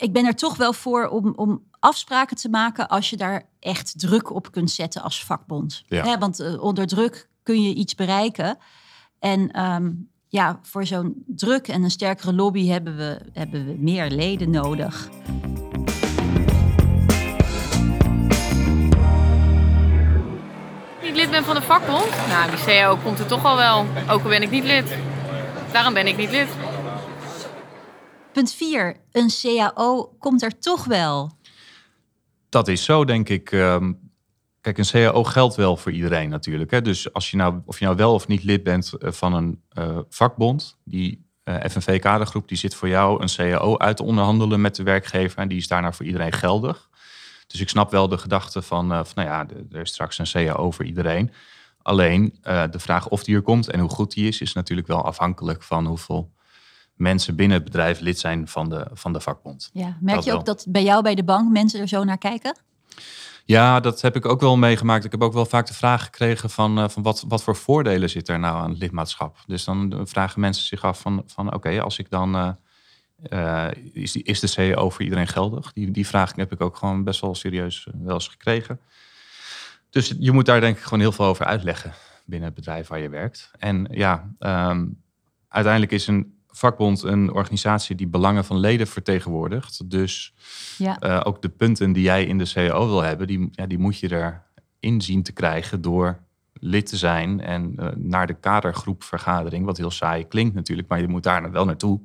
ik 0.01 0.13
ben 0.13 0.27
er 0.27 0.35
toch 0.35 0.57
wel 0.57 0.73
voor 0.73 1.09
om, 1.09 1.33
om 1.37 1.63
afspraken 1.79 2.37
te 2.37 2.49
maken 2.49 2.89
als 2.89 3.11
je 3.11 3.17
daar 3.17 3.49
echt 3.59 3.99
druk 3.99 4.35
op 4.35 4.53
kunt 4.53 4.71
zetten 4.71 5.03
als 5.03 5.25
vakbond. 5.25 5.83
Ja. 5.87 6.05
Hè, 6.05 6.19
want 6.19 6.41
uh, 6.41 6.63
onder 6.63 6.87
druk 6.87 7.29
kun 7.43 7.63
je 7.63 7.75
iets 7.75 7.95
bereiken. 7.95 8.59
En 9.19 9.65
um, 9.65 10.11
ja, 10.29 10.59
voor 10.63 10.87
zo'n 10.87 11.23
druk 11.27 11.69
en 11.69 11.83
een 11.83 11.91
sterkere 11.91 12.33
lobby 12.33 12.67
hebben 12.67 12.97
we, 12.97 13.21
hebben 13.33 13.67
we 13.67 13.75
meer 13.79 14.11
leden 14.11 14.51
nodig. 14.51 15.09
Niet 21.03 21.17
lid 21.17 21.31
ben 21.31 21.45
van 21.45 21.55
de 21.55 21.63
vakbond? 21.63 22.09
Nou, 22.29 22.51
die 22.51 22.65
CAO 22.65 22.97
komt 22.97 23.19
er 23.19 23.27
toch 23.27 23.45
al 23.45 23.57
wel. 23.57 23.87
Ook 24.09 24.23
al 24.23 24.29
ben 24.29 24.43
ik 24.43 24.51
niet 24.51 24.65
lid. 24.65 24.95
Daarom 25.73 25.95
ben 25.95 26.07
ik 26.07 26.17
niet 26.17 26.31
lid. 26.31 26.49
Punt 28.33 28.53
4. 28.53 28.97
Een 29.13 29.31
CAO 29.43 30.17
komt 30.19 30.43
er 30.43 30.59
toch 30.59 30.85
wel. 30.85 31.39
Dat 32.49 32.69
is 32.69 32.85
zo, 32.85 33.05
denk 33.05 33.29
ik. 33.29 33.53
Ehm, 33.53 33.93
kijk, 34.61 34.79
een 34.79 34.87
CAO 34.91 35.25
geldt 35.25 35.55
wel 35.55 35.77
voor 35.77 35.93
iedereen 35.93 36.29
natuurlijk. 36.29 36.85
Dus 36.85 37.13
als 37.13 37.31
je 37.31 37.37
nou, 37.37 37.61
of 37.65 37.79
je 37.79 37.85
nou 37.85 37.97
wel 37.97 38.15
of 38.15 38.27
niet 38.27 38.43
lid 38.45 38.63
bent 38.63 38.93
eh, 38.93 39.13
van 39.13 39.35
een 39.35 39.63
uh, 39.79 39.99
vakbond, 40.09 40.79
die 40.85 41.29
uh, 41.45 41.57
FNV-kadergroep, 41.71 42.49
die 42.49 42.59
zit 42.59 42.75
voor 42.75 42.89
jou 42.89 43.23
een 43.23 43.29
CAO 43.37 43.79
uit 43.79 43.97
te 43.97 44.03
onderhandelen 44.03 44.61
met 44.61 44.77
de 44.77 44.83
werkgever 44.83 45.39
en 45.39 45.49
die 45.49 45.59
is 45.59 45.69
daarna 45.69 45.93
voor 45.93 46.07
iedereen 46.07 46.33
geldig. 46.33 46.89
Dus 47.47 47.61
ik 47.61 47.69
snap 47.69 47.91
wel 47.91 48.09
de 48.09 48.19
gedachte 48.19 48.63
van, 48.63 48.89
van 48.89 49.07
nou 49.15 49.29
ja, 49.29 49.47
er 49.73 49.81
is 49.81 49.91
straks 49.91 50.19
een 50.19 50.47
CAO 50.47 50.71
voor 50.71 50.85
iedereen. 50.85 51.33
Alleen 51.83 52.39
de 52.43 52.79
vraag 52.79 53.09
of 53.09 53.25
die 53.25 53.35
er 53.35 53.43
komt 53.43 53.71
en 53.71 53.81
hoe 53.81 53.89
goed 53.89 54.15
die 54.15 54.29
is, 54.29 54.41
is 54.41 54.53
natuurlijk 54.53 54.87
wel 54.87 55.05
afhankelijk 55.05 55.63
van 55.63 55.87
hoeveel 55.87 56.33
mensen 57.01 57.37
binnen 57.37 57.57
het 57.57 57.65
bedrijf 57.65 58.01
lid 58.01 58.19
zijn 58.19 58.49
van 58.49 58.69
de, 58.69 58.87
van 58.93 59.13
de 59.13 59.21
vakbond. 59.21 59.71
Ja, 59.73 59.97
merk 60.01 60.21
je 60.21 60.33
ook 60.33 60.45
dat 60.45 60.67
bij 60.69 60.83
jou 60.83 61.03
bij 61.03 61.15
de 61.15 61.25
bank 61.25 61.51
mensen 61.51 61.81
er 61.81 61.89
zo 61.89 62.05
naar 62.05 62.19
kijken? 62.19 62.57
Ja, 63.45 63.81
dat 63.81 64.01
heb 64.01 64.17
ik 64.17 64.27
ook 64.27 64.41
wel 64.41 64.57
meegemaakt. 64.57 65.05
Ik 65.05 65.11
heb 65.11 65.23
ook 65.23 65.33
wel 65.33 65.47
vaak 65.47 65.67
de 65.67 65.75
vraag 65.75 66.05
gekregen 66.05 66.51
van, 66.51 66.79
uh, 66.79 66.89
van 66.89 67.03
wat, 67.03 67.25
wat 67.29 67.43
voor 67.43 67.57
voordelen 67.57 68.11
zit 68.11 68.29
er 68.29 68.39
nou 68.39 68.57
aan 68.57 68.71
het 68.71 68.79
lidmaatschap. 68.79 69.37
Dus 69.47 69.65
dan 69.65 70.01
vragen 70.05 70.41
mensen 70.41 70.65
zich 70.65 70.85
af 70.85 71.01
van, 71.01 71.23
van 71.27 71.55
oké, 71.55 71.81
als 71.81 71.99
ik 71.99 72.11
dan... 72.11 72.37
Uh, 72.37 72.51
uh, 73.31 73.69
is, 73.93 74.13
die, 74.13 74.23
is 74.23 74.41
de 74.41 74.47
CEO 74.47 74.91
voor 74.91 75.03
iedereen 75.03 75.29
geldig? 75.29 75.73
Die, 75.73 75.91
die 75.91 76.07
vraag 76.07 76.37
heb 76.37 76.53
ik 76.53 76.61
ook 76.61 76.77
gewoon 76.77 77.05
best 77.05 77.21
wel 77.21 77.35
serieus 77.35 77.89
wel 78.03 78.15
eens 78.15 78.29
gekregen. 78.29 78.81
Dus 79.91 80.15
je 80.19 80.33
moet 80.33 80.47
daar 80.47 80.61
denk 80.61 80.77
ik 80.77 80.83
gewoon 80.83 81.01
heel 81.01 81.13
veel 81.13 81.25
over 81.25 81.45
uitleggen 81.45 81.93
binnen 82.25 82.49
het 82.49 82.57
bedrijf 82.59 82.89
waar 82.89 83.01
je 83.01 83.09
werkt. 83.09 83.51
En 83.59 83.89
ja, 83.91 84.31
um, 84.39 85.03
uiteindelijk 85.49 85.93
is 85.93 86.07
een 86.07 86.40
vakbond 86.51 87.03
een 87.03 87.33
organisatie 87.33 87.97
die 87.97 88.07
belangen 88.07 88.45
van 88.45 88.59
leden 88.59 88.87
vertegenwoordigt. 88.87 89.91
Dus 89.91 90.35
ja. 90.79 90.97
uh, 91.03 91.21
ook 91.25 91.43
de 91.43 91.49
punten 91.49 91.93
die 91.93 92.03
jij 92.03 92.25
in 92.25 92.39
de 92.39 92.51
CAO 92.53 92.87
wil 92.87 93.03
hebben, 93.03 93.27
die, 93.27 93.49
ja, 93.53 93.67
die 93.67 93.79
moet 93.79 93.99
je 93.99 94.41
erin 94.81 95.01
zien 95.01 95.23
te 95.23 95.33
krijgen 95.33 95.81
door 95.81 96.19
lid 96.53 96.87
te 96.87 96.97
zijn 96.97 97.41
en 97.41 97.75
uh, 97.77 97.89
naar 97.97 98.27
de 98.27 98.35
kadergroepvergadering, 98.35 99.65
wat 99.65 99.77
heel 99.77 99.91
saai 99.91 100.27
klinkt 100.29 100.55
natuurlijk, 100.55 100.89
maar 100.89 101.01
je 101.01 101.09
moet 101.09 101.23
daar 101.23 101.51
wel 101.51 101.65
naartoe 101.65 102.01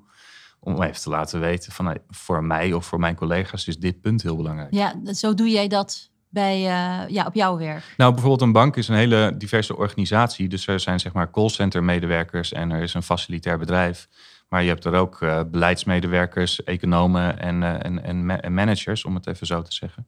om 0.59 0.81
even 0.81 1.01
te 1.01 1.09
laten 1.09 1.39
weten 1.39 1.71
van 1.71 1.85
nou, 1.85 1.97
voor 2.09 2.43
mij 2.43 2.73
of 2.73 2.85
voor 2.85 2.99
mijn 2.99 3.15
collega's 3.15 3.67
is 3.67 3.77
dit 3.77 4.01
punt 4.01 4.21
heel 4.21 4.35
belangrijk. 4.35 4.73
Ja, 4.73 5.13
zo 5.13 5.33
doe 5.33 5.49
jij 5.49 5.67
dat 5.67 6.09
bij, 6.29 6.57
uh, 6.57 7.09
ja, 7.09 7.25
op 7.25 7.33
jouw 7.33 7.57
werk? 7.57 7.93
Nou, 7.97 8.11
bijvoorbeeld 8.11 8.41
een 8.41 8.51
bank 8.51 8.75
is 8.75 8.87
een 8.87 8.95
hele 8.95 9.33
diverse 9.37 9.77
organisatie. 9.77 10.47
Dus 10.47 10.67
er 10.67 10.79
zijn 10.79 10.99
zeg 10.99 11.13
maar 11.13 11.31
callcenter 11.31 11.83
medewerkers 11.83 12.51
en 12.51 12.71
er 12.71 12.81
is 12.81 12.93
een 12.93 13.03
facilitair 13.03 13.57
bedrijf. 13.57 14.07
Maar 14.47 14.63
je 14.63 14.69
hebt 14.69 14.85
er 14.85 14.93
ook 14.93 15.21
uh, 15.21 15.41
beleidsmedewerkers, 15.51 16.63
economen 16.63 17.39
en, 17.39 17.61
uh, 17.61 17.85
en, 17.85 18.41
en, 18.41 18.53
managers, 18.53 19.05
om 19.05 19.15
het 19.15 19.27
even 19.27 19.47
zo 19.47 19.61
te 19.61 19.73
zeggen. 19.73 20.07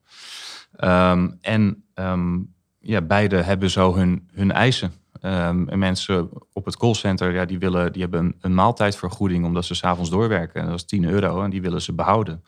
Um, 0.80 1.38
en 1.42 1.84
um, 1.96 2.54
ja, 2.80 3.02
beide 3.02 3.36
hebben 3.36 3.70
zo 3.70 3.96
hun, 3.96 4.30
hun 4.34 4.52
eisen. 4.52 4.94
Um, 5.22 5.70
en 5.70 5.80
mensen 5.80 6.30
op 6.54 6.66
het 6.66 6.78
callcenter, 6.78 7.34
ja, 7.34 7.46
die, 7.46 7.60
willen, 7.60 7.92
die 7.92 8.02
hebben 8.02 8.20
een, 8.20 8.36
een 8.42 8.54
maaltijdvergoeding 8.54 9.46
omdat 9.46 9.66
ze 9.66 9.76
s'avonds 9.76 10.10
doorwerken. 10.10 10.62
En 10.62 10.68
dat 10.68 10.76
is 10.76 10.86
10 10.86 11.04
euro 11.04 11.44
en 11.44 11.50
die 11.50 11.62
willen 11.62 11.82
ze 11.82 11.94
behouden. 11.94 12.44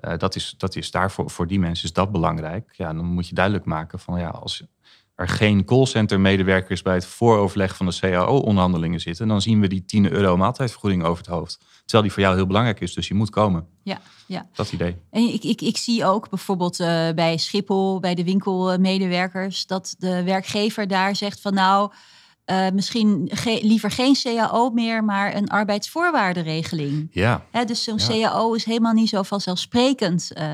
Uh, 0.00 0.16
dat, 0.16 0.34
is, 0.34 0.54
dat 0.58 0.76
is 0.76 0.90
daarvoor, 0.90 1.30
voor 1.30 1.46
die 1.46 1.58
mensen 1.58 1.84
is 1.84 1.92
dat 1.92 2.12
belangrijk. 2.12 2.72
Ja, 2.72 2.92
dan 2.92 3.04
moet 3.04 3.28
je 3.28 3.34
duidelijk 3.34 3.64
maken 3.64 3.98
van 3.98 4.18
ja, 4.18 4.28
als, 4.28 4.64
er 5.16 5.28
geen 5.28 5.64
callcenter-medewerkers 5.64 6.82
bij 6.82 6.94
het 6.94 7.06
vooroverleg 7.06 7.76
van 7.76 7.86
de 7.86 7.98
CAO-onderhandelingen 8.00 9.00
zitten, 9.00 9.28
dan 9.28 9.42
zien 9.42 9.60
we 9.60 9.68
die 9.68 9.84
10 9.84 10.10
euro 10.12 10.36
maaltijdvergoeding 10.36 11.04
over 11.04 11.24
het 11.24 11.32
hoofd. 11.32 11.58
Terwijl 11.78 12.02
die 12.02 12.12
voor 12.12 12.22
jou 12.22 12.34
heel 12.36 12.46
belangrijk 12.46 12.80
is, 12.80 12.94
dus 12.94 13.08
je 13.08 13.14
moet 13.14 13.30
komen. 13.30 13.66
Ja, 13.82 14.00
ja. 14.26 14.46
Dat 14.52 14.72
idee. 14.72 14.96
En 15.10 15.22
ik, 15.22 15.44
ik, 15.44 15.60
ik 15.60 15.76
zie 15.76 16.04
ook 16.04 16.28
bijvoorbeeld 16.28 16.80
uh, 16.80 17.10
bij 17.14 17.36
Schiphol, 17.36 18.00
bij 18.00 18.14
de 18.14 18.24
winkelmedewerkers, 18.24 19.66
dat 19.66 19.94
de 19.98 20.22
werkgever 20.22 20.88
daar 20.88 21.16
zegt 21.16 21.40
van 21.40 21.54
nou, 21.54 21.92
uh, 22.46 22.68
misschien 22.72 23.30
ge 23.32 23.60
liever 23.62 23.90
geen 23.90 24.16
CAO 24.22 24.70
meer, 24.70 25.04
maar 25.04 25.34
een 25.34 25.48
arbeidsvoorwaardenregeling. 25.48 27.08
Ja. 27.10 27.44
Hè, 27.50 27.64
dus 27.64 27.84
zo'n 27.84 27.98
ja. 27.98 28.06
CAO 28.06 28.52
is 28.52 28.64
helemaal 28.64 28.92
niet 28.92 29.08
zo 29.08 29.22
vanzelfsprekend 29.22 30.30
uh, 30.38 30.50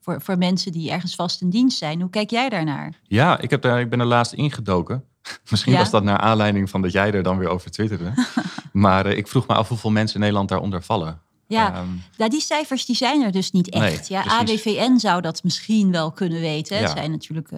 voor, 0.00 0.20
voor 0.20 0.38
mensen 0.38 0.72
die 0.72 0.90
ergens 0.90 1.14
vast 1.14 1.40
in 1.40 1.50
dienst 1.50 1.78
zijn. 1.78 2.00
Hoe 2.00 2.10
kijk 2.10 2.30
jij 2.30 2.48
daarnaar? 2.48 2.92
Ja, 3.02 3.40
ik, 3.40 3.50
heb 3.50 3.62
daar, 3.62 3.80
ik 3.80 3.90
ben 3.90 4.00
er 4.00 4.06
laatst 4.06 4.32
ingedoken. 4.32 5.04
Misschien 5.50 5.72
ja? 5.72 5.78
was 5.78 5.90
dat 5.90 6.04
naar 6.04 6.18
aanleiding 6.18 6.70
van 6.70 6.82
dat 6.82 6.92
jij 6.92 7.12
er 7.12 7.22
dan 7.22 7.38
weer 7.38 7.48
over 7.48 7.70
twitterde. 7.70 8.12
maar 8.72 9.06
uh, 9.06 9.16
ik 9.16 9.28
vroeg 9.28 9.46
me 9.46 9.54
af 9.54 9.68
hoeveel 9.68 9.90
mensen 9.90 10.14
in 10.14 10.20
Nederland 10.20 10.48
daaronder 10.48 10.82
vallen. 10.82 11.20
Ja, 11.48 11.80
um, 11.80 12.02
nou, 12.16 12.30
die 12.30 12.40
cijfers 12.40 12.86
die 12.86 12.96
zijn 12.96 13.22
er 13.22 13.32
dus 13.32 13.50
niet 13.50 13.70
echt. 13.70 14.10
Nee, 14.10 14.18
ja, 14.18 14.24
AWVN 14.24 14.98
zou 14.98 15.20
dat 15.20 15.42
misschien 15.42 15.90
wel 15.90 16.12
kunnen 16.12 16.40
weten. 16.40 16.76
Ja. 16.76 16.82
Er 16.82 16.88
zijn 16.88 17.10
natuurlijk 17.10 17.48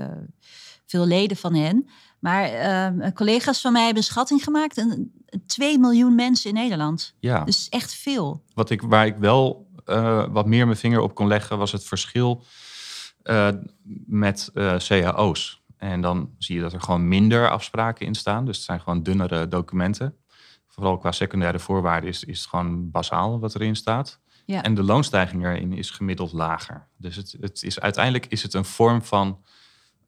veel 0.87 1.07
leden 1.07 1.37
van 1.37 1.55
hen. 1.55 1.89
Maar 2.19 2.53
uh, 2.97 3.11
collega's 3.15 3.61
van 3.61 3.73
mij 3.73 3.85
hebben 3.85 4.03
een 4.03 4.09
schatting 4.09 4.45
gemaakt. 4.45 4.77
Een, 4.77 5.13
2 5.47 5.79
miljoen 5.79 6.15
mensen 6.15 6.51
in 6.51 6.57
Nederland. 6.57 7.15
Ja. 7.21 7.45
Dus 7.45 7.69
echt 7.69 7.95
veel. 7.95 8.43
Wat 8.55 8.71
ik, 8.71 8.83
waar 8.83 9.07
ik 9.07 9.17
wel 9.17 9.69
uh, 9.87 10.25
wat 10.31 10.47
meer 10.47 10.67
mijn 10.67 10.79
vinger 10.79 11.01
op 11.01 11.15
kon 11.15 11.27
leggen... 11.27 11.59
was 11.59 11.73
het 11.73 11.85
verschil 11.85 12.45
uh, 13.25 13.49
met 14.07 14.51
uh, 14.55 14.77
cao's. 14.77 15.63
En 15.77 16.01
dan 16.01 16.31
zie 16.39 16.55
je 16.57 16.61
dat 16.61 16.73
er 16.73 16.81
gewoon 16.81 17.09
minder 17.09 17.51
afspraken 17.51 18.07
in 18.07 18.15
staan. 18.15 18.45
Dus 18.45 18.57
het 18.57 18.65
zijn 18.65 18.81
gewoon 18.81 19.03
dunnere 19.03 19.49
documenten. 19.49 20.17
Vooral 20.67 20.99
qua 20.99 21.13
secundaire 21.13 21.59
voorwaarden 21.59 22.09
is, 22.09 22.25
is 22.25 22.39
het 22.39 22.49
gewoon 22.49 22.91
basaal 22.91 23.41
wat 23.41 23.55
erin 23.55 23.77
staat. 23.77 24.21
Ja. 24.47 24.63
En 24.63 24.75
de 24.75 24.83
loonstijging 24.83 25.45
erin 25.45 25.73
is 25.73 25.91
gemiddeld 25.91 26.33
lager. 26.33 26.87
Dus 26.97 27.17
het, 27.17 27.37
het 27.41 27.63
is, 27.63 27.81
uiteindelijk 27.81 28.27
is 28.27 28.43
het 28.43 28.55
een 28.55 28.65
vorm 28.65 29.03
van 29.03 29.39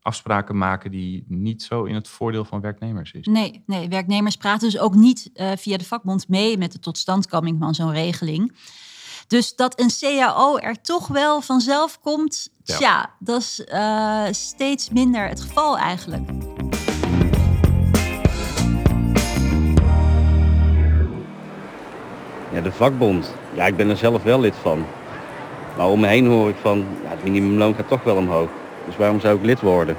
afspraken 0.02 0.58
maken 0.58 0.90
die 0.90 1.24
niet 1.28 1.62
zo 1.62 1.84
in 1.84 1.94
het 1.94 2.08
voordeel 2.08 2.44
van 2.44 2.60
werknemers 2.60 3.12
is. 3.12 3.26
Nee, 3.26 3.62
nee 3.66 3.88
werknemers 3.88 4.36
praten 4.36 4.70
dus 4.70 4.80
ook 4.80 4.94
niet 4.94 5.30
uh, 5.34 5.50
via 5.56 5.76
de 5.76 5.84
vakbond 5.84 6.28
mee 6.28 6.58
met 6.58 6.72
de 6.72 6.78
totstandkoming 6.78 7.58
van 7.58 7.74
zo'n 7.74 7.92
regeling. 7.92 8.56
Dus 9.26 9.56
dat 9.56 9.80
een 9.80 9.90
CAO 10.00 10.56
er 10.56 10.80
toch 10.80 11.06
wel 11.06 11.40
vanzelf 11.40 12.00
komt, 12.00 12.48
ja, 12.62 12.76
tja, 12.76 13.14
dat 13.18 13.40
is 13.40 13.62
uh, 13.72 14.24
steeds 14.30 14.90
minder 14.90 15.28
het 15.28 15.40
geval 15.40 15.78
eigenlijk. 15.78 16.30
Ja, 22.52 22.60
de 22.60 22.72
vakbond. 22.72 23.34
Ja, 23.54 23.66
ik 23.66 23.76
ben 23.76 23.88
er 23.88 23.96
zelf 23.96 24.22
wel 24.22 24.40
lid 24.40 24.54
van. 24.54 24.84
Maar 25.76 25.88
om 25.88 26.00
me 26.00 26.06
heen 26.06 26.26
hoor 26.26 26.48
ik 26.48 26.56
van, 26.56 26.78
ja, 26.78 27.08
het 27.08 27.24
minimumloon 27.24 27.74
gaat 27.74 27.88
toch 27.88 28.02
wel 28.02 28.16
omhoog. 28.16 28.50
Dus 28.86 28.96
waarom 28.96 29.20
zou 29.20 29.36
ik 29.36 29.44
lid 29.44 29.60
worden? 29.60 29.96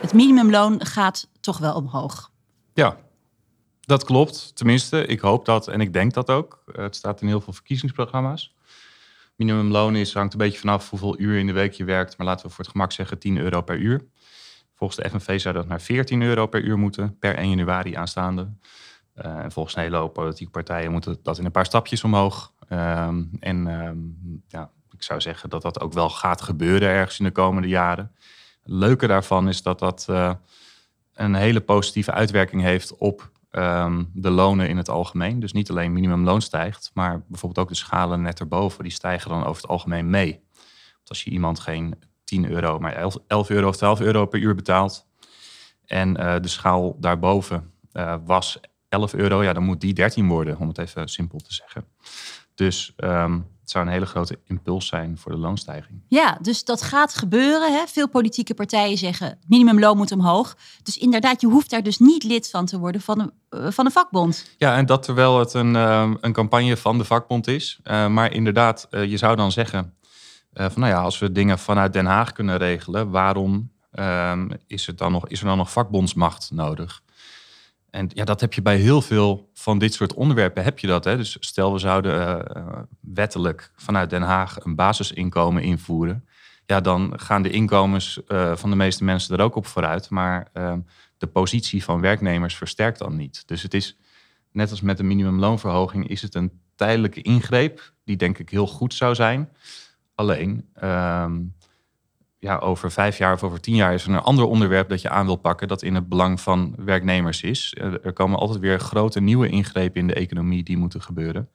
Het 0.00 0.12
minimumloon 0.12 0.86
gaat 0.86 1.28
toch 1.40 1.58
wel 1.58 1.74
omhoog. 1.74 2.30
Ja, 2.74 2.96
dat 3.80 4.04
klopt. 4.04 4.56
Tenminste, 4.56 5.06
ik 5.06 5.20
hoop 5.20 5.44
dat 5.44 5.68
en 5.68 5.80
ik 5.80 5.92
denk 5.92 6.14
dat 6.14 6.30
ook. 6.30 6.62
Het 6.72 6.96
staat 6.96 7.20
in 7.20 7.26
heel 7.26 7.40
veel 7.40 7.52
verkiezingsprogramma's. 7.52 8.56
Minimumloon 9.36 9.96
is, 9.96 10.14
hangt 10.14 10.32
een 10.32 10.38
beetje 10.38 10.58
vanaf 10.58 10.90
hoeveel 10.90 11.20
uur 11.20 11.38
in 11.38 11.46
de 11.46 11.52
week 11.52 11.72
je 11.72 11.84
werkt. 11.84 12.18
Maar 12.18 12.26
laten 12.26 12.46
we 12.46 12.52
voor 12.52 12.64
het 12.64 12.72
gemak 12.72 12.92
zeggen 12.92 13.18
10 13.18 13.38
euro 13.38 13.60
per 13.62 13.78
uur. 13.78 14.06
Volgens 14.74 15.02
de 15.02 15.08
FNV 15.08 15.40
zou 15.40 15.54
dat 15.54 15.66
naar 15.66 15.80
14 15.80 16.22
euro 16.22 16.46
per 16.46 16.62
uur 16.62 16.78
moeten, 16.78 17.18
per 17.18 17.34
1 17.34 17.48
januari 17.48 17.94
aanstaande. 17.94 18.52
Uh, 19.16 19.38
en 19.38 19.52
volgens 19.52 19.76
een 19.76 19.82
hele 19.82 19.96
hoop 19.96 20.12
politieke 20.12 20.52
partijen 20.52 20.92
moet 20.92 21.16
dat 21.22 21.38
in 21.38 21.44
een 21.44 21.50
paar 21.50 21.66
stapjes 21.66 22.04
omhoog. 22.04 22.52
Um, 22.68 23.30
en 23.40 23.66
um, 23.66 24.42
ja, 24.48 24.70
ik 24.98 25.04
zou 25.04 25.20
zeggen 25.20 25.50
dat 25.50 25.62
dat 25.62 25.80
ook 25.80 25.92
wel 25.92 26.10
gaat 26.10 26.40
gebeuren 26.40 26.88
ergens 26.88 27.18
in 27.18 27.24
de 27.24 27.30
komende 27.30 27.68
jaren. 27.68 28.12
Het 28.62 28.72
leuke 28.72 29.06
daarvan 29.06 29.48
is 29.48 29.62
dat 29.62 29.78
dat 29.78 30.06
uh, 30.10 30.32
een 31.14 31.34
hele 31.34 31.60
positieve 31.60 32.12
uitwerking 32.12 32.62
heeft 32.62 32.96
op 32.96 33.30
um, 33.50 34.10
de 34.14 34.30
lonen 34.30 34.68
in 34.68 34.76
het 34.76 34.88
algemeen. 34.88 35.40
Dus 35.40 35.52
niet 35.52 35.70
alleen 35.70 35.92
minimumloon 35.92 36.42
stijgt, 36.42 36.90
maar 36.94 37.22
bijvoorbeeld 37.26 37.66
ook 37.66 37.72
de 37.72 37.78
schalen 37.78 38.22
net 38.22 38.40
erboven, 38.40 38.82
die 38.82 38.92
stijgen 38.92 39.30
dan 39.30 39.44
over 39.44 39.62
het 39.62 39.70
algemeen 39.70 40.10
mee. 40.10 40.32
Want 40.94 41.08
als 41.08 41.22
je 41.22 41.30
iemand 41.30 41.60
geen 41.60 41.94
10 42.24 42.50
euro, 42.50 42.78
maar 42.78 42.92
11, 42.92 43.16
11 43.26 43.50
euro 43.50 43.68
of 43.68 43.76
12 43.76 44.00
euro 44.00 44.26
per 44.26 44.40
uur 44.40 44.54
betaalt 44.54 45.06
en 45.84 46.20
uh, 46.20 46.34
de 46.40 46.48
schaal 46.48 46.96
daarboven 47.00 47.72
uh, 47.92 48.14
was 48.24 48.60
11 48.88 49.14
euro, 49.14 49.42
ja, 49.42 49.52
dan 49.52 49.62
moet 49.62 49.80
die 49.80 49.94
13 49.94 50.28
worden, 50.28 50.58
om 50.58 50.68
het 50.68 50.78
even 50.78 51.08
simpel 51.08 51.38
te 51.38 51.54
zeggen. 51.54 51.84
Dus 52.58 52.92
ehm, 52.96 53.32
het 53.60 53.70
zou 53.70 53.86
een 53.86 53.92
hele 53.92 54.06
grote 54.06 54.38
impuls 54.44 54.86
zijn 54.86 55.18
voor 55.18 55.32
de 55.32 55.38
loonstijging. 55.38 56.02
Ja, 56.08 56.38
dus 56.42 56.64
dat 56.64 56.82
gaat 56.82 57.14
gebeuren. 57.14 57.72
Hè? 57.72 57.86
Veel 57.86 58.08
politieke 58.08 58.54
partijen 58.54 58.98
zeggen 58.98 59.38
minimumloon 59.46 59.96
moet 59.96 60.12
omhoog. 60.12 60.56
Dus 60.82 60.98
inderdaad, 60.98 61.40
je 61.40 61.46
hoeft 61.46 61.70
daar 61.70 61.82
dus 61.82 61.98
niet 61.98 62.24
lid 62.24 62.50
van 62.50 62.66
te 62.66 62.78
worden 62.78 63.00
van 63.00 63.20
een, 63.20 63.32
eh, 63.48 63.70
van 63.70 63.84
een 63.84 63.92
vakbond. 63.92 64.50
Ja, 64.56 64.76
en 64.76 64.86
dat 64.86 65.02
terwijl 65.02 65.38
het 65.38 65.54
een, 65.54 65.76
ehm, 65.76 66.14
een 66.20 66.32
campagne 66.32 66.76
van 66.76 66.98
de 66.98 67.04
vakbond 67.04 67.46
is. 67.46 67.80
Eh, 67.82 68.06
maar 68.06 68.32
inderdaad, 68.32 68.86
eh, 68.90 69.04
je 69.04 69.16
zou 69.16 69.36
dan 69.36 69.52
zeggen 69.52 69.94
van 70.52 70.80
nou 70.80 70.92
ja, 70.92 71.00
als 71.00 71.18
we 71.18 71.32
dingen 71.32 71.58
vanuit 71.58 71.92
Den 71.92 72.06
Haag 72.06 72.32
kunnen 72.32 72.56
regelen, 72.56 73.10
waarom 73.10 73.76
ehm, 73.90 74.48
is, 74.66 74.86
het 74.86 74.98
dan 74.98 75.12
nog, 75.12 75.28
is 75.28 75.40
er 75.40 75.46
dan 75.46 75.56
nog 75.56 75.72
vakbondsmacht 75.72 76.50
nodig? 76.52 77.02
En 77.90 78.10
ja, 78.14 78.24
dat 78.24 78.40
heb 78.40 78.52
je 78.52 78.62
bij 78.62 78.76
heel 78.76 79.02
veel 79.02 79.50
van 79.54 79.78
dit 79.78 79.94
soort 79.94 80.14
onderwerpen 80.14 80.64
heb 80.64 80.78
je 80.78 80.86
dat. 80.86 81.04
Hè? 81.04 81.16
Dus 81.16 81.36
stel 81.40 81.72
we 81.72 81.78
zouden 81.78 82.46
uh, 82.56 82.78
wettelijk 83.00 83.70
vanuit 83.76 84.10
Den 84.10 84.22
Haag 84.22 84.64
een 84.64 84.74
basisinkomen 84.74 85.62
invoeren. 85.62 86.24
Ja, 86.66 86.80
dan 86.80 87.12
gaan 87.16 87.42
de 87.42 87.50
inkomens 87.50 88.20
uh, 88.28 88.56
van 88.56 88.70
de 88.70 88.76
meeste 88.76 89.04
mensen 89.04 89.36
er 89.36 89.44
ook 89.44 89.54
op 89.54 89.66
vooruit. 89.66 90.10
Maar 90.10 90.48
uh, 90.54 90.74
de 91.18 91.26
positie 91.26 91.84
van 91.84 92.00
werknemers 92.00 92.56
versterkt 92.56 92.98
dan 92.98 93.16
niet. 93.16 93.42
Dus 93.46 93.62
het 93.62 93.74
is, 93.74 93.96
net 94.52 94.70
als 94.70 94.80
met 94.80 94.96
de 94.96 95.02
minimumloonverhoging, 95.02 96.08
is 96.08 96.22
het 96.22 96.34
een 96.34 96.60
tijdelijke 96.74 97.22
ingreep. 97.22 97.92
Die 98.04 98.16
denk 98.16 98.38
ik 98.38 98.50
heel 98.50 98.66
goed 98.66 98.94
zou 98.94 99.14
zijn. 99.14 99.48
Alleen, 100.14 100.68
ehm, 100.74 101.40
ja, 102.38 102.56
over 102.56 102.90
vijf 102.90 103.18
jaar 103.18 103.32
of 103.32 103.42
over 103.42 103.60
tien 103.60 103.74
jaar 103.74 103.94
is 103.94 104.04
er 104.04 104.10
een 104.10 104.18
ander 104.18 104.44
onderwerp 104.44 104.88
dat 104.88 105.02
je 105.02 105.10
aan 105.10 105.26
wil 105.26 105.36
pakken 105.36 105.68
dat 105.68 105.82
in 105.82 105.94
het 105.94 106.08
belang 106.08 106.40
van 106.40 106.74
werknemers 106.76 107.42
is. 107.42 107.74
Eh, 107.74 108.04
er 108.04 108.12
komen 108.12 108.38
altijd 108.38 108.58
weer 108.58 108.80
grote 108.80 109.20
nieuwe 109.20 109.48
ingrepen 109.48 110.00
in 110.00 110.06
de 110.06 110.14
economie 110.14 110.62
die 110.62 110.76
moeten 110.76 111.02
gebeuren. 111.02 111.48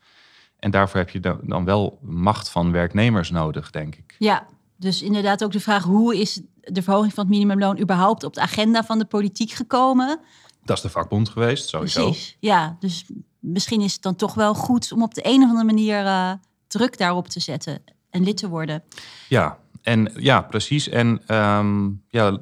En 0.60 0.72
daarvoor 0.72 1.00
heb 1.00 1.10
je 1.10 1.20
dan 1.42 1.66
wel 1.66 2.00
macht 2.02 2.50
van 2.50 2.72
werknemers 2.72 3.30
nodig, 3.30 3.70
denk 3.70 3.96
ik. 3.96 4.16
Ja, 4.18 4.46
dus 4.78 5.02
inderdaad 5.02 5.44
ook 5.44 5.52
de 5.52 5.60
vraag 5.60 5.84
hoe 5.84 6.20
is 6.20 6.42
de 6.60 6.82
verhoging 6.82 7.13
van 7.13 7.24
het 7.24 7.34
minimumloon 7.34 7.80
überhaupt 7.80 8.24
op 8.24 8.34
de 8.34 8.42
agenda 8.42 8.84
van 8.84 9.00
de 9.00 9.06
politiek 9.06 9.52
gekomen? 9.52 10.20
Dat 10.63 10.78
is 10.78 10.84
de 10.84 10.90
vakbond 10.90 11.30
geweest, 11.30 11.70
sowieso. 11.70 12.04
Precies, 12.04 12.38
ja. 12.40 12.78
Dus 12.80 13.06
misschien 13.40 13.82
is 13.82 13.94
het 13.94 14.02
dan 14.02 14.16
toch 14.16 14.34
wel 14.34 14.54
goed 14.54 14.92
om 14.92 15.04
op 15.04 15.13
de 15.13 15.22
een 15.25 15.42
of 15.42 15.50
andere 15.50 15.66
manier 15.66 16.04
uh, 16.04 16.32
druk 16.68 16.98
daarop 16.98 17.28
te 17.28 17.40
zetten 17.40 17.84
en 18.10 18.24
lid 18.24 18.38
te 18.38 18.50
worden. 18.50 18.84
Ja, 19.30 19.58
en 19.84 20.12
ja, 20.16 20.42
precies. 20.42 20.90
En 20.90 21.22
ehm, 21.28 21.90
ja, 22.08 22.40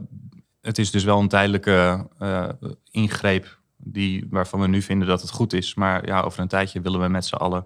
het 0.62 0.78
is 0.78 0.92
dus 0.92 1.04
wel 1.04 1.20
een 1.20 1.28
tijdelijke 1.28 2.08
uh, 2.22 2.50
ingreep 2.92 3.60
die, 3.78 4.28
waarvan 4.30 4.60
we 4.60 4.68
nu 4.68 4.82
vinden 4.82 5.08
dat 5.08 5.22
het 5.22 5.30
goed 5.30 5.54
is. 5.54 5.74
Maar 5.74 6.06
ja, 6.06 6.22
over 6.22 6.40
een 6.40 6.48
tijdje 6.48 6.82
willen 6.82 7.02
we 7.02 7.08
met 7.08 7.26
z'n 7.26 7.36
allen, 7.36 7.66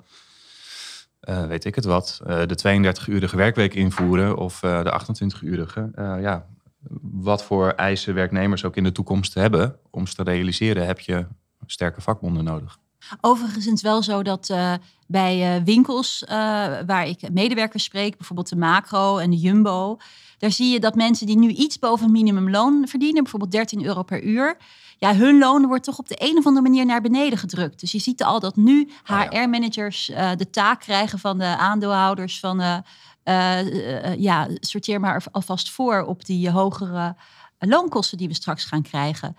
uh, 1.29 1.45
weet 1.45 1.65
ik 1.65 1.75
het 1.75 1.85
wat, 1.85 2.21
uh, 2.27 2.41
de 2.45 2.93
32-urige 2.93 3.35
werkweek 3.35 3.73
invoeren 3.73 4.37
of 4.37 4.59
de 4.59 5.01
28-urige. 5.01 5.91
ja, 5.97 6.45
wat 7.01 7.43
voor 7.43 7.69
eisen 7.69 8.13
werknemers 8.13 8.63
ook 8.65 8.75
in 8.75 8.83
de 8.83 8.91
toekomst 8.91 9.33
hebben 9.33 9.75
om 9.89 10.07
ze 10.07 10.15
te 10.15 10.23
realiseren, 10.23 10.85
heb 10.85 10.99
je 10.99 11.25
sterke 11.65 12.01
vakbonden 12.01 12.43
nodig. 12.43 12.79
Overigens 13.21 13.65
is 13.65 13.71
het 13.71 13.81
wel 13.81 14.03
zo 14.03 14.23
dat 14.23 14.49
uh, 14.49 14.73
bij 15.07 15.57
uh, 15.57 15.63
winkels 15.63 16.23
uh, 16.23 16.29
waar 16.85 17.07
ik 17.07 17.31
medewerkers 17.31 17.83
spreek, 17.83 18.17
bijvoorbeeld 18.17 18.49
de 18.49 18.55
Macro 18.55 19.17
en 19.17 19.29
de 19.29 19.37
Jumbo, 19.37 19.97
daar 20.37 20.51
zie 20.51 20.69
je 20.71 20.79
dat 20.79 20.95
mensen 20.95 21.25
die 21.25 21.37
nu 21.37 21.49
iets 21.49 21.79
boven 21.79 22.03
het 22.03 22.13
minimumloon 22.13 22.87
verdienen, 22.87 23.21
bijvoorbeeld 23.23 23.51
13 23.51 23.85
euro 23.85 24.03
per 24.03 24.23
uur, 24.23 24.57
ja, 24.97 25.15
hun 25.15 25.37
loon 25.37 25.67
wordt 25.67 25.83
toch 25.83 25.97
op 25.97 26.07
de 26.07 26.15
een 26.19 26.37
of 26.37 26.45
andere 26.45 26.67
manier 26.67 26.85
naar 26.85 27.01
beneden 27.01 27.37
gedrukt. 27.37 27.79
Dus 27.79 27.91
je 27.91 27.99
ziet 27.99 28.23
al 28.23 28.39
dat 28.39 28.55
nu 28.55 28.89
HR-managers 29.03 30.05
de 30.37 30.49
taak 30.51 30.79
krijgen 30.79 31.19
van 31.19 31.37
de 31.37 31.57
aandeelhouders 31.57 32.39
van, 32.39 32.83
ja, 34.17 34.47
sorteer 34.59 34.99
maar 34.99 35.23
alvast 35.31 35.71
voor 35.71 36.03
op 36.03 36.25
die 36.25 36.49
hogere 36.49 37.15
loonkosten 37.59 38.17
die 38.17 38.27
we 38.27 38.33
straks 38.33 38.65
gaan 38.65 38.81
krijgen. 38.81 39.37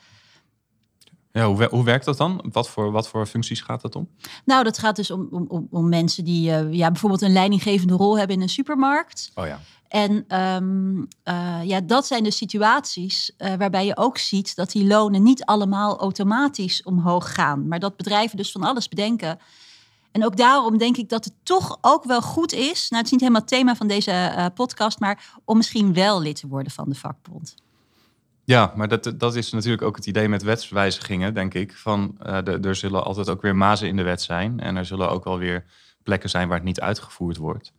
Ja, 1.37 1.47
hoe, 1.47 1.69
hoe 1.71 1.85
werkt 1.85 2.05
dat 2.05 2.16
dan? 2.16 2.45
Wat 2.52 2.69
voor, 2.69 2.93
wat 2.93 3.09
voor 3.09 3.26
functies 3.26 3.61
gaat 3.61 3.81
dat 3.81 3.97
om? 3.97 4.09
Nou, 4.45 4.64
dat 4.64 4.78
gaat 4.78 4.97
dus 4.97 5.11
om, 5.11 5.47
om, 5.49 5.66
om 5.71 5.88
mensen 5.88 6.25
die 6.25 6.50
uh, 6.50 6.73
ja, 6.73 6.90
bijvoorbeeld 6.90 7.23
een 7.23 7.33
leidinggevende 7.33 7.94
rol 7.94 8.18
hebben 8.18 8.37
in 8.37 8.42
een 8.42 8.49
supermarkt. 8.49 9.31
Oh 9.35 9.46
ja. 9.46 9.61
En 9.88 10.40
um, 10.40 11.09
uh, 11.25 11.59
ja, 11.62 11.81
dat 11.81 12.07
zijn 12.07 12.22
de 12.22 12.31
situaties 12.31 13.33
uh, 13.38 13.55
waarbij 13.55 13.87
je 13.87 13.96
ook 13.96 14.18
ziet 14.18 14.57
dat 14.57 14.70
die 14.70 14.87
lonen 14.87 15.22
niet 15.22 15.44
allemaal 15.44 15.99
automatisch 15.99 16.83
omhoog 16.83 17.35
gaan. 17.35 17.68
Maar 17.68 17.79
dat 17.79 17.96
bedrijven 17.96 18.37
dus 18.37 18.53
van 18.53 18.62
alles 18.62 18.88
bedenken. 18.88 19.38
En 20.12 20.25
ook 20.25 20.37
daarom 20.37 20.79
denk 20.79 20.96
ik 20.96 21.09
dat 21.09 21.25
het 21.25 21.35
toch 21.42 21.79
ook 21.81 22.05
wel 22.05 22.22
goed 22.22 22.53
is. 22.53 22.88
Nou, 22.88 23.03
het 23.03 23.05
is 23.05 23.11
niet 23.11 23.20
helemaal 23.20 23.40
het 23.40 23.51
thema 23.51 23.75
van 23.75 23.87
deze 23.87 24.51
podcast, 24.55 25.01
maar 25.01 25.40
om 25.44 25.57
misschien 25.57 25.92
wel 25.92 26.20
lid 26.20 26.40
te 26.40 26.46
worden 26.46 26.72
van 26.72 26.88
de 26.88 26.94
vakbond. 26.94 27.55
Ja, 28.46 28.72
maar 28.76 28.88
dat, 28.88 29.12
dat 29.16 29.35
is 29.35 29.52
natuurlijk 29.52 29.82
ook 29.82 29.96
het 29.96 30.06
idee 30.06 30.28
met 30.28 30.42
wetswijzigingen, 30.42 31.35
denk 31.35 31.54
ik. 31.54 31.76
Van, 31.76 32.16
uh, 32.26 32.38
de, 32.44 32.59
er 32.61 32.74
zullen 32.74 33.04
altijd 33.04 33.28
ook 33.28 33.42
weer 33.42 33.56
mazen 33.56 33.88
in 33.88 33.96
de 33.96 34.02
wet 34.02 34.22
zijn. 34.22 34.61
En 34.61 34.76
er 34.76 34.85
zullen 34.85 35.11
ook 35.11 35.24
wel 35.24 35.38
weer 35.38 35.64
plekken 36.02 36.30
zijn 36.30 36.48
waar 36.48 36.56
het 36.56 36.66
niet 36.66 36.80
uitgevoerd 36.80 37.37
wordt. 37.37 37.72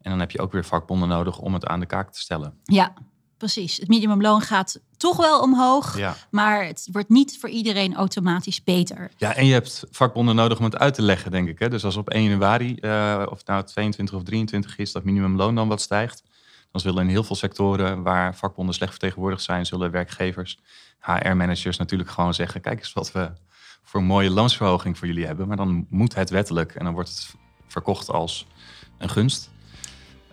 En 0.00 0.10
dan 0.10 0.20
heb 0.20 0.30
je 0.30 0.40
ook 0.40 0.52
weer 0.52 0.64
vakbonden 0.64 1.08
nodig 1.08 1.38
om 1.38 1.54
het 1.54 1.66
aan 1.66 1.80
de 1.80 1.86
kaak 1.86 2.12
te 2.12 2.20
stellen. 2.20 2.58
Ja, 2.62 2.92
precies. 3.36 3.76
Het 3.76 3.88
minimumloon 3.88 4.40
gaat 4.40 4.80
toch 4.96 5.16
wel 5.16 5.40
omhoog, 5.40 5.98
ja. 5.98 6.16
maar 6.30 6.64
het 6.66 6.88
wordt 6.92 7.08
niet 7.08 7.38
voor 7.40 7.48
iedereen 7.48 7.94
automatisch 7.94 8.64
beter. 8.64 9.10
Ja, 9.16 9.34
en 9.34 9.46
je 9.46 9.52
hebt 9.52 9.84
vakbonden 9.90 10.34
nodig 10.34 10.58
om 10.58 10.64
het 10.64 10.78
uit 10.78 10.94
te 10.94 11.02
leggen, 11.02 11.30
denk 11.30 11.48
ik. 11.48 11.58
Hè? 11.58 11.68
Dus 11.68 11.84
als 11.84 11.96
op 11.96 12.10
1 12.10 12.22
januari, 12.22 12.76
uh, 12.80 13.26
of 13.30 13.44
nou 13.44 13.64
22 13.64 14.14
of 14.14 14.22
23 14.22 14.78
is, 14.78 14.92
dat 14.92 15.04
minimumloon 15.04 15.54
dan 15.54 15.68
wat 15.68 15.80
stijgt 15.80 16.22
dan 16.72 16.80
zullen 16.80 17.02
in 17.02 17.08
heel 17.08 17.24
veel 17.24 17.36
sectoren 17.36 18.02
waar 18.02 18.36
vakbonden 18.36 18.74
slecht 18.74 18.90
vertegenwoordigd 18.90 19.42
zijn, 19.42 19.66
zullen 19.66 19.90
werkgevers, 19.90 20.58
HR-managers 21.00 21.76
natuurlijk 21.76 22.10
gewoon 22.10 22.34
zeggen: 22.34 22.60
kijk 22.60 22.78
eens 22.78 22.92
wat 22.92 23.12
we 23.12 23.30
voor 23.84 24.00
een 24.00 24.06
mooie 24.06 24.30
loonsverhoging 24.30 24.98
voor 24.98 25.06
jullie 25.06 25.26
hebben. 25.26 25.48
Maar 25.48 25.56
dan 25.56 25.86
moet 25.88 26.14
het 26.14 26.30
wettelijk 26.30 26.74
en 26.74 26.84
dan 26.84 26.94
wordt 26.94 27.08
het 27.08 27.34
verkocht 27.66 28.10
als 28.10 28.46
een 28.98 29.10
gunst. 29.10 29.50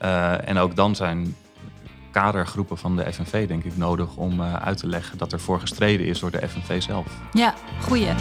Uh, 0.01 0.47
en 0.47 0.57
ook 0.57 0.75
dan 0.75 0.95
zijn 0.95 1.35
kadergroepen 2.11 2.77
van 2.77 2.95
de 2.95 3.13
FNV, 3.13 3.47
denk 3.47 3.63
ik, 3.63 3.77
nodig 3.77 4.15
om 4.15 4.39
uh, 4.39 4.53
uit 4.53 4.77
te 4.77 4.87
leggen 4.87 5.17
dat 5.17 5.33
er 5.33 5.39
voor 5.39 5.59
gestreden 5.59 6.05
is 6.05 6.19
door 6.19 6.31
de 6.31 6.47
FNV 6.47 6.81
zelf. 6.81 7.07
Ja, 7.33 7.53
goeie. 7.81 8.13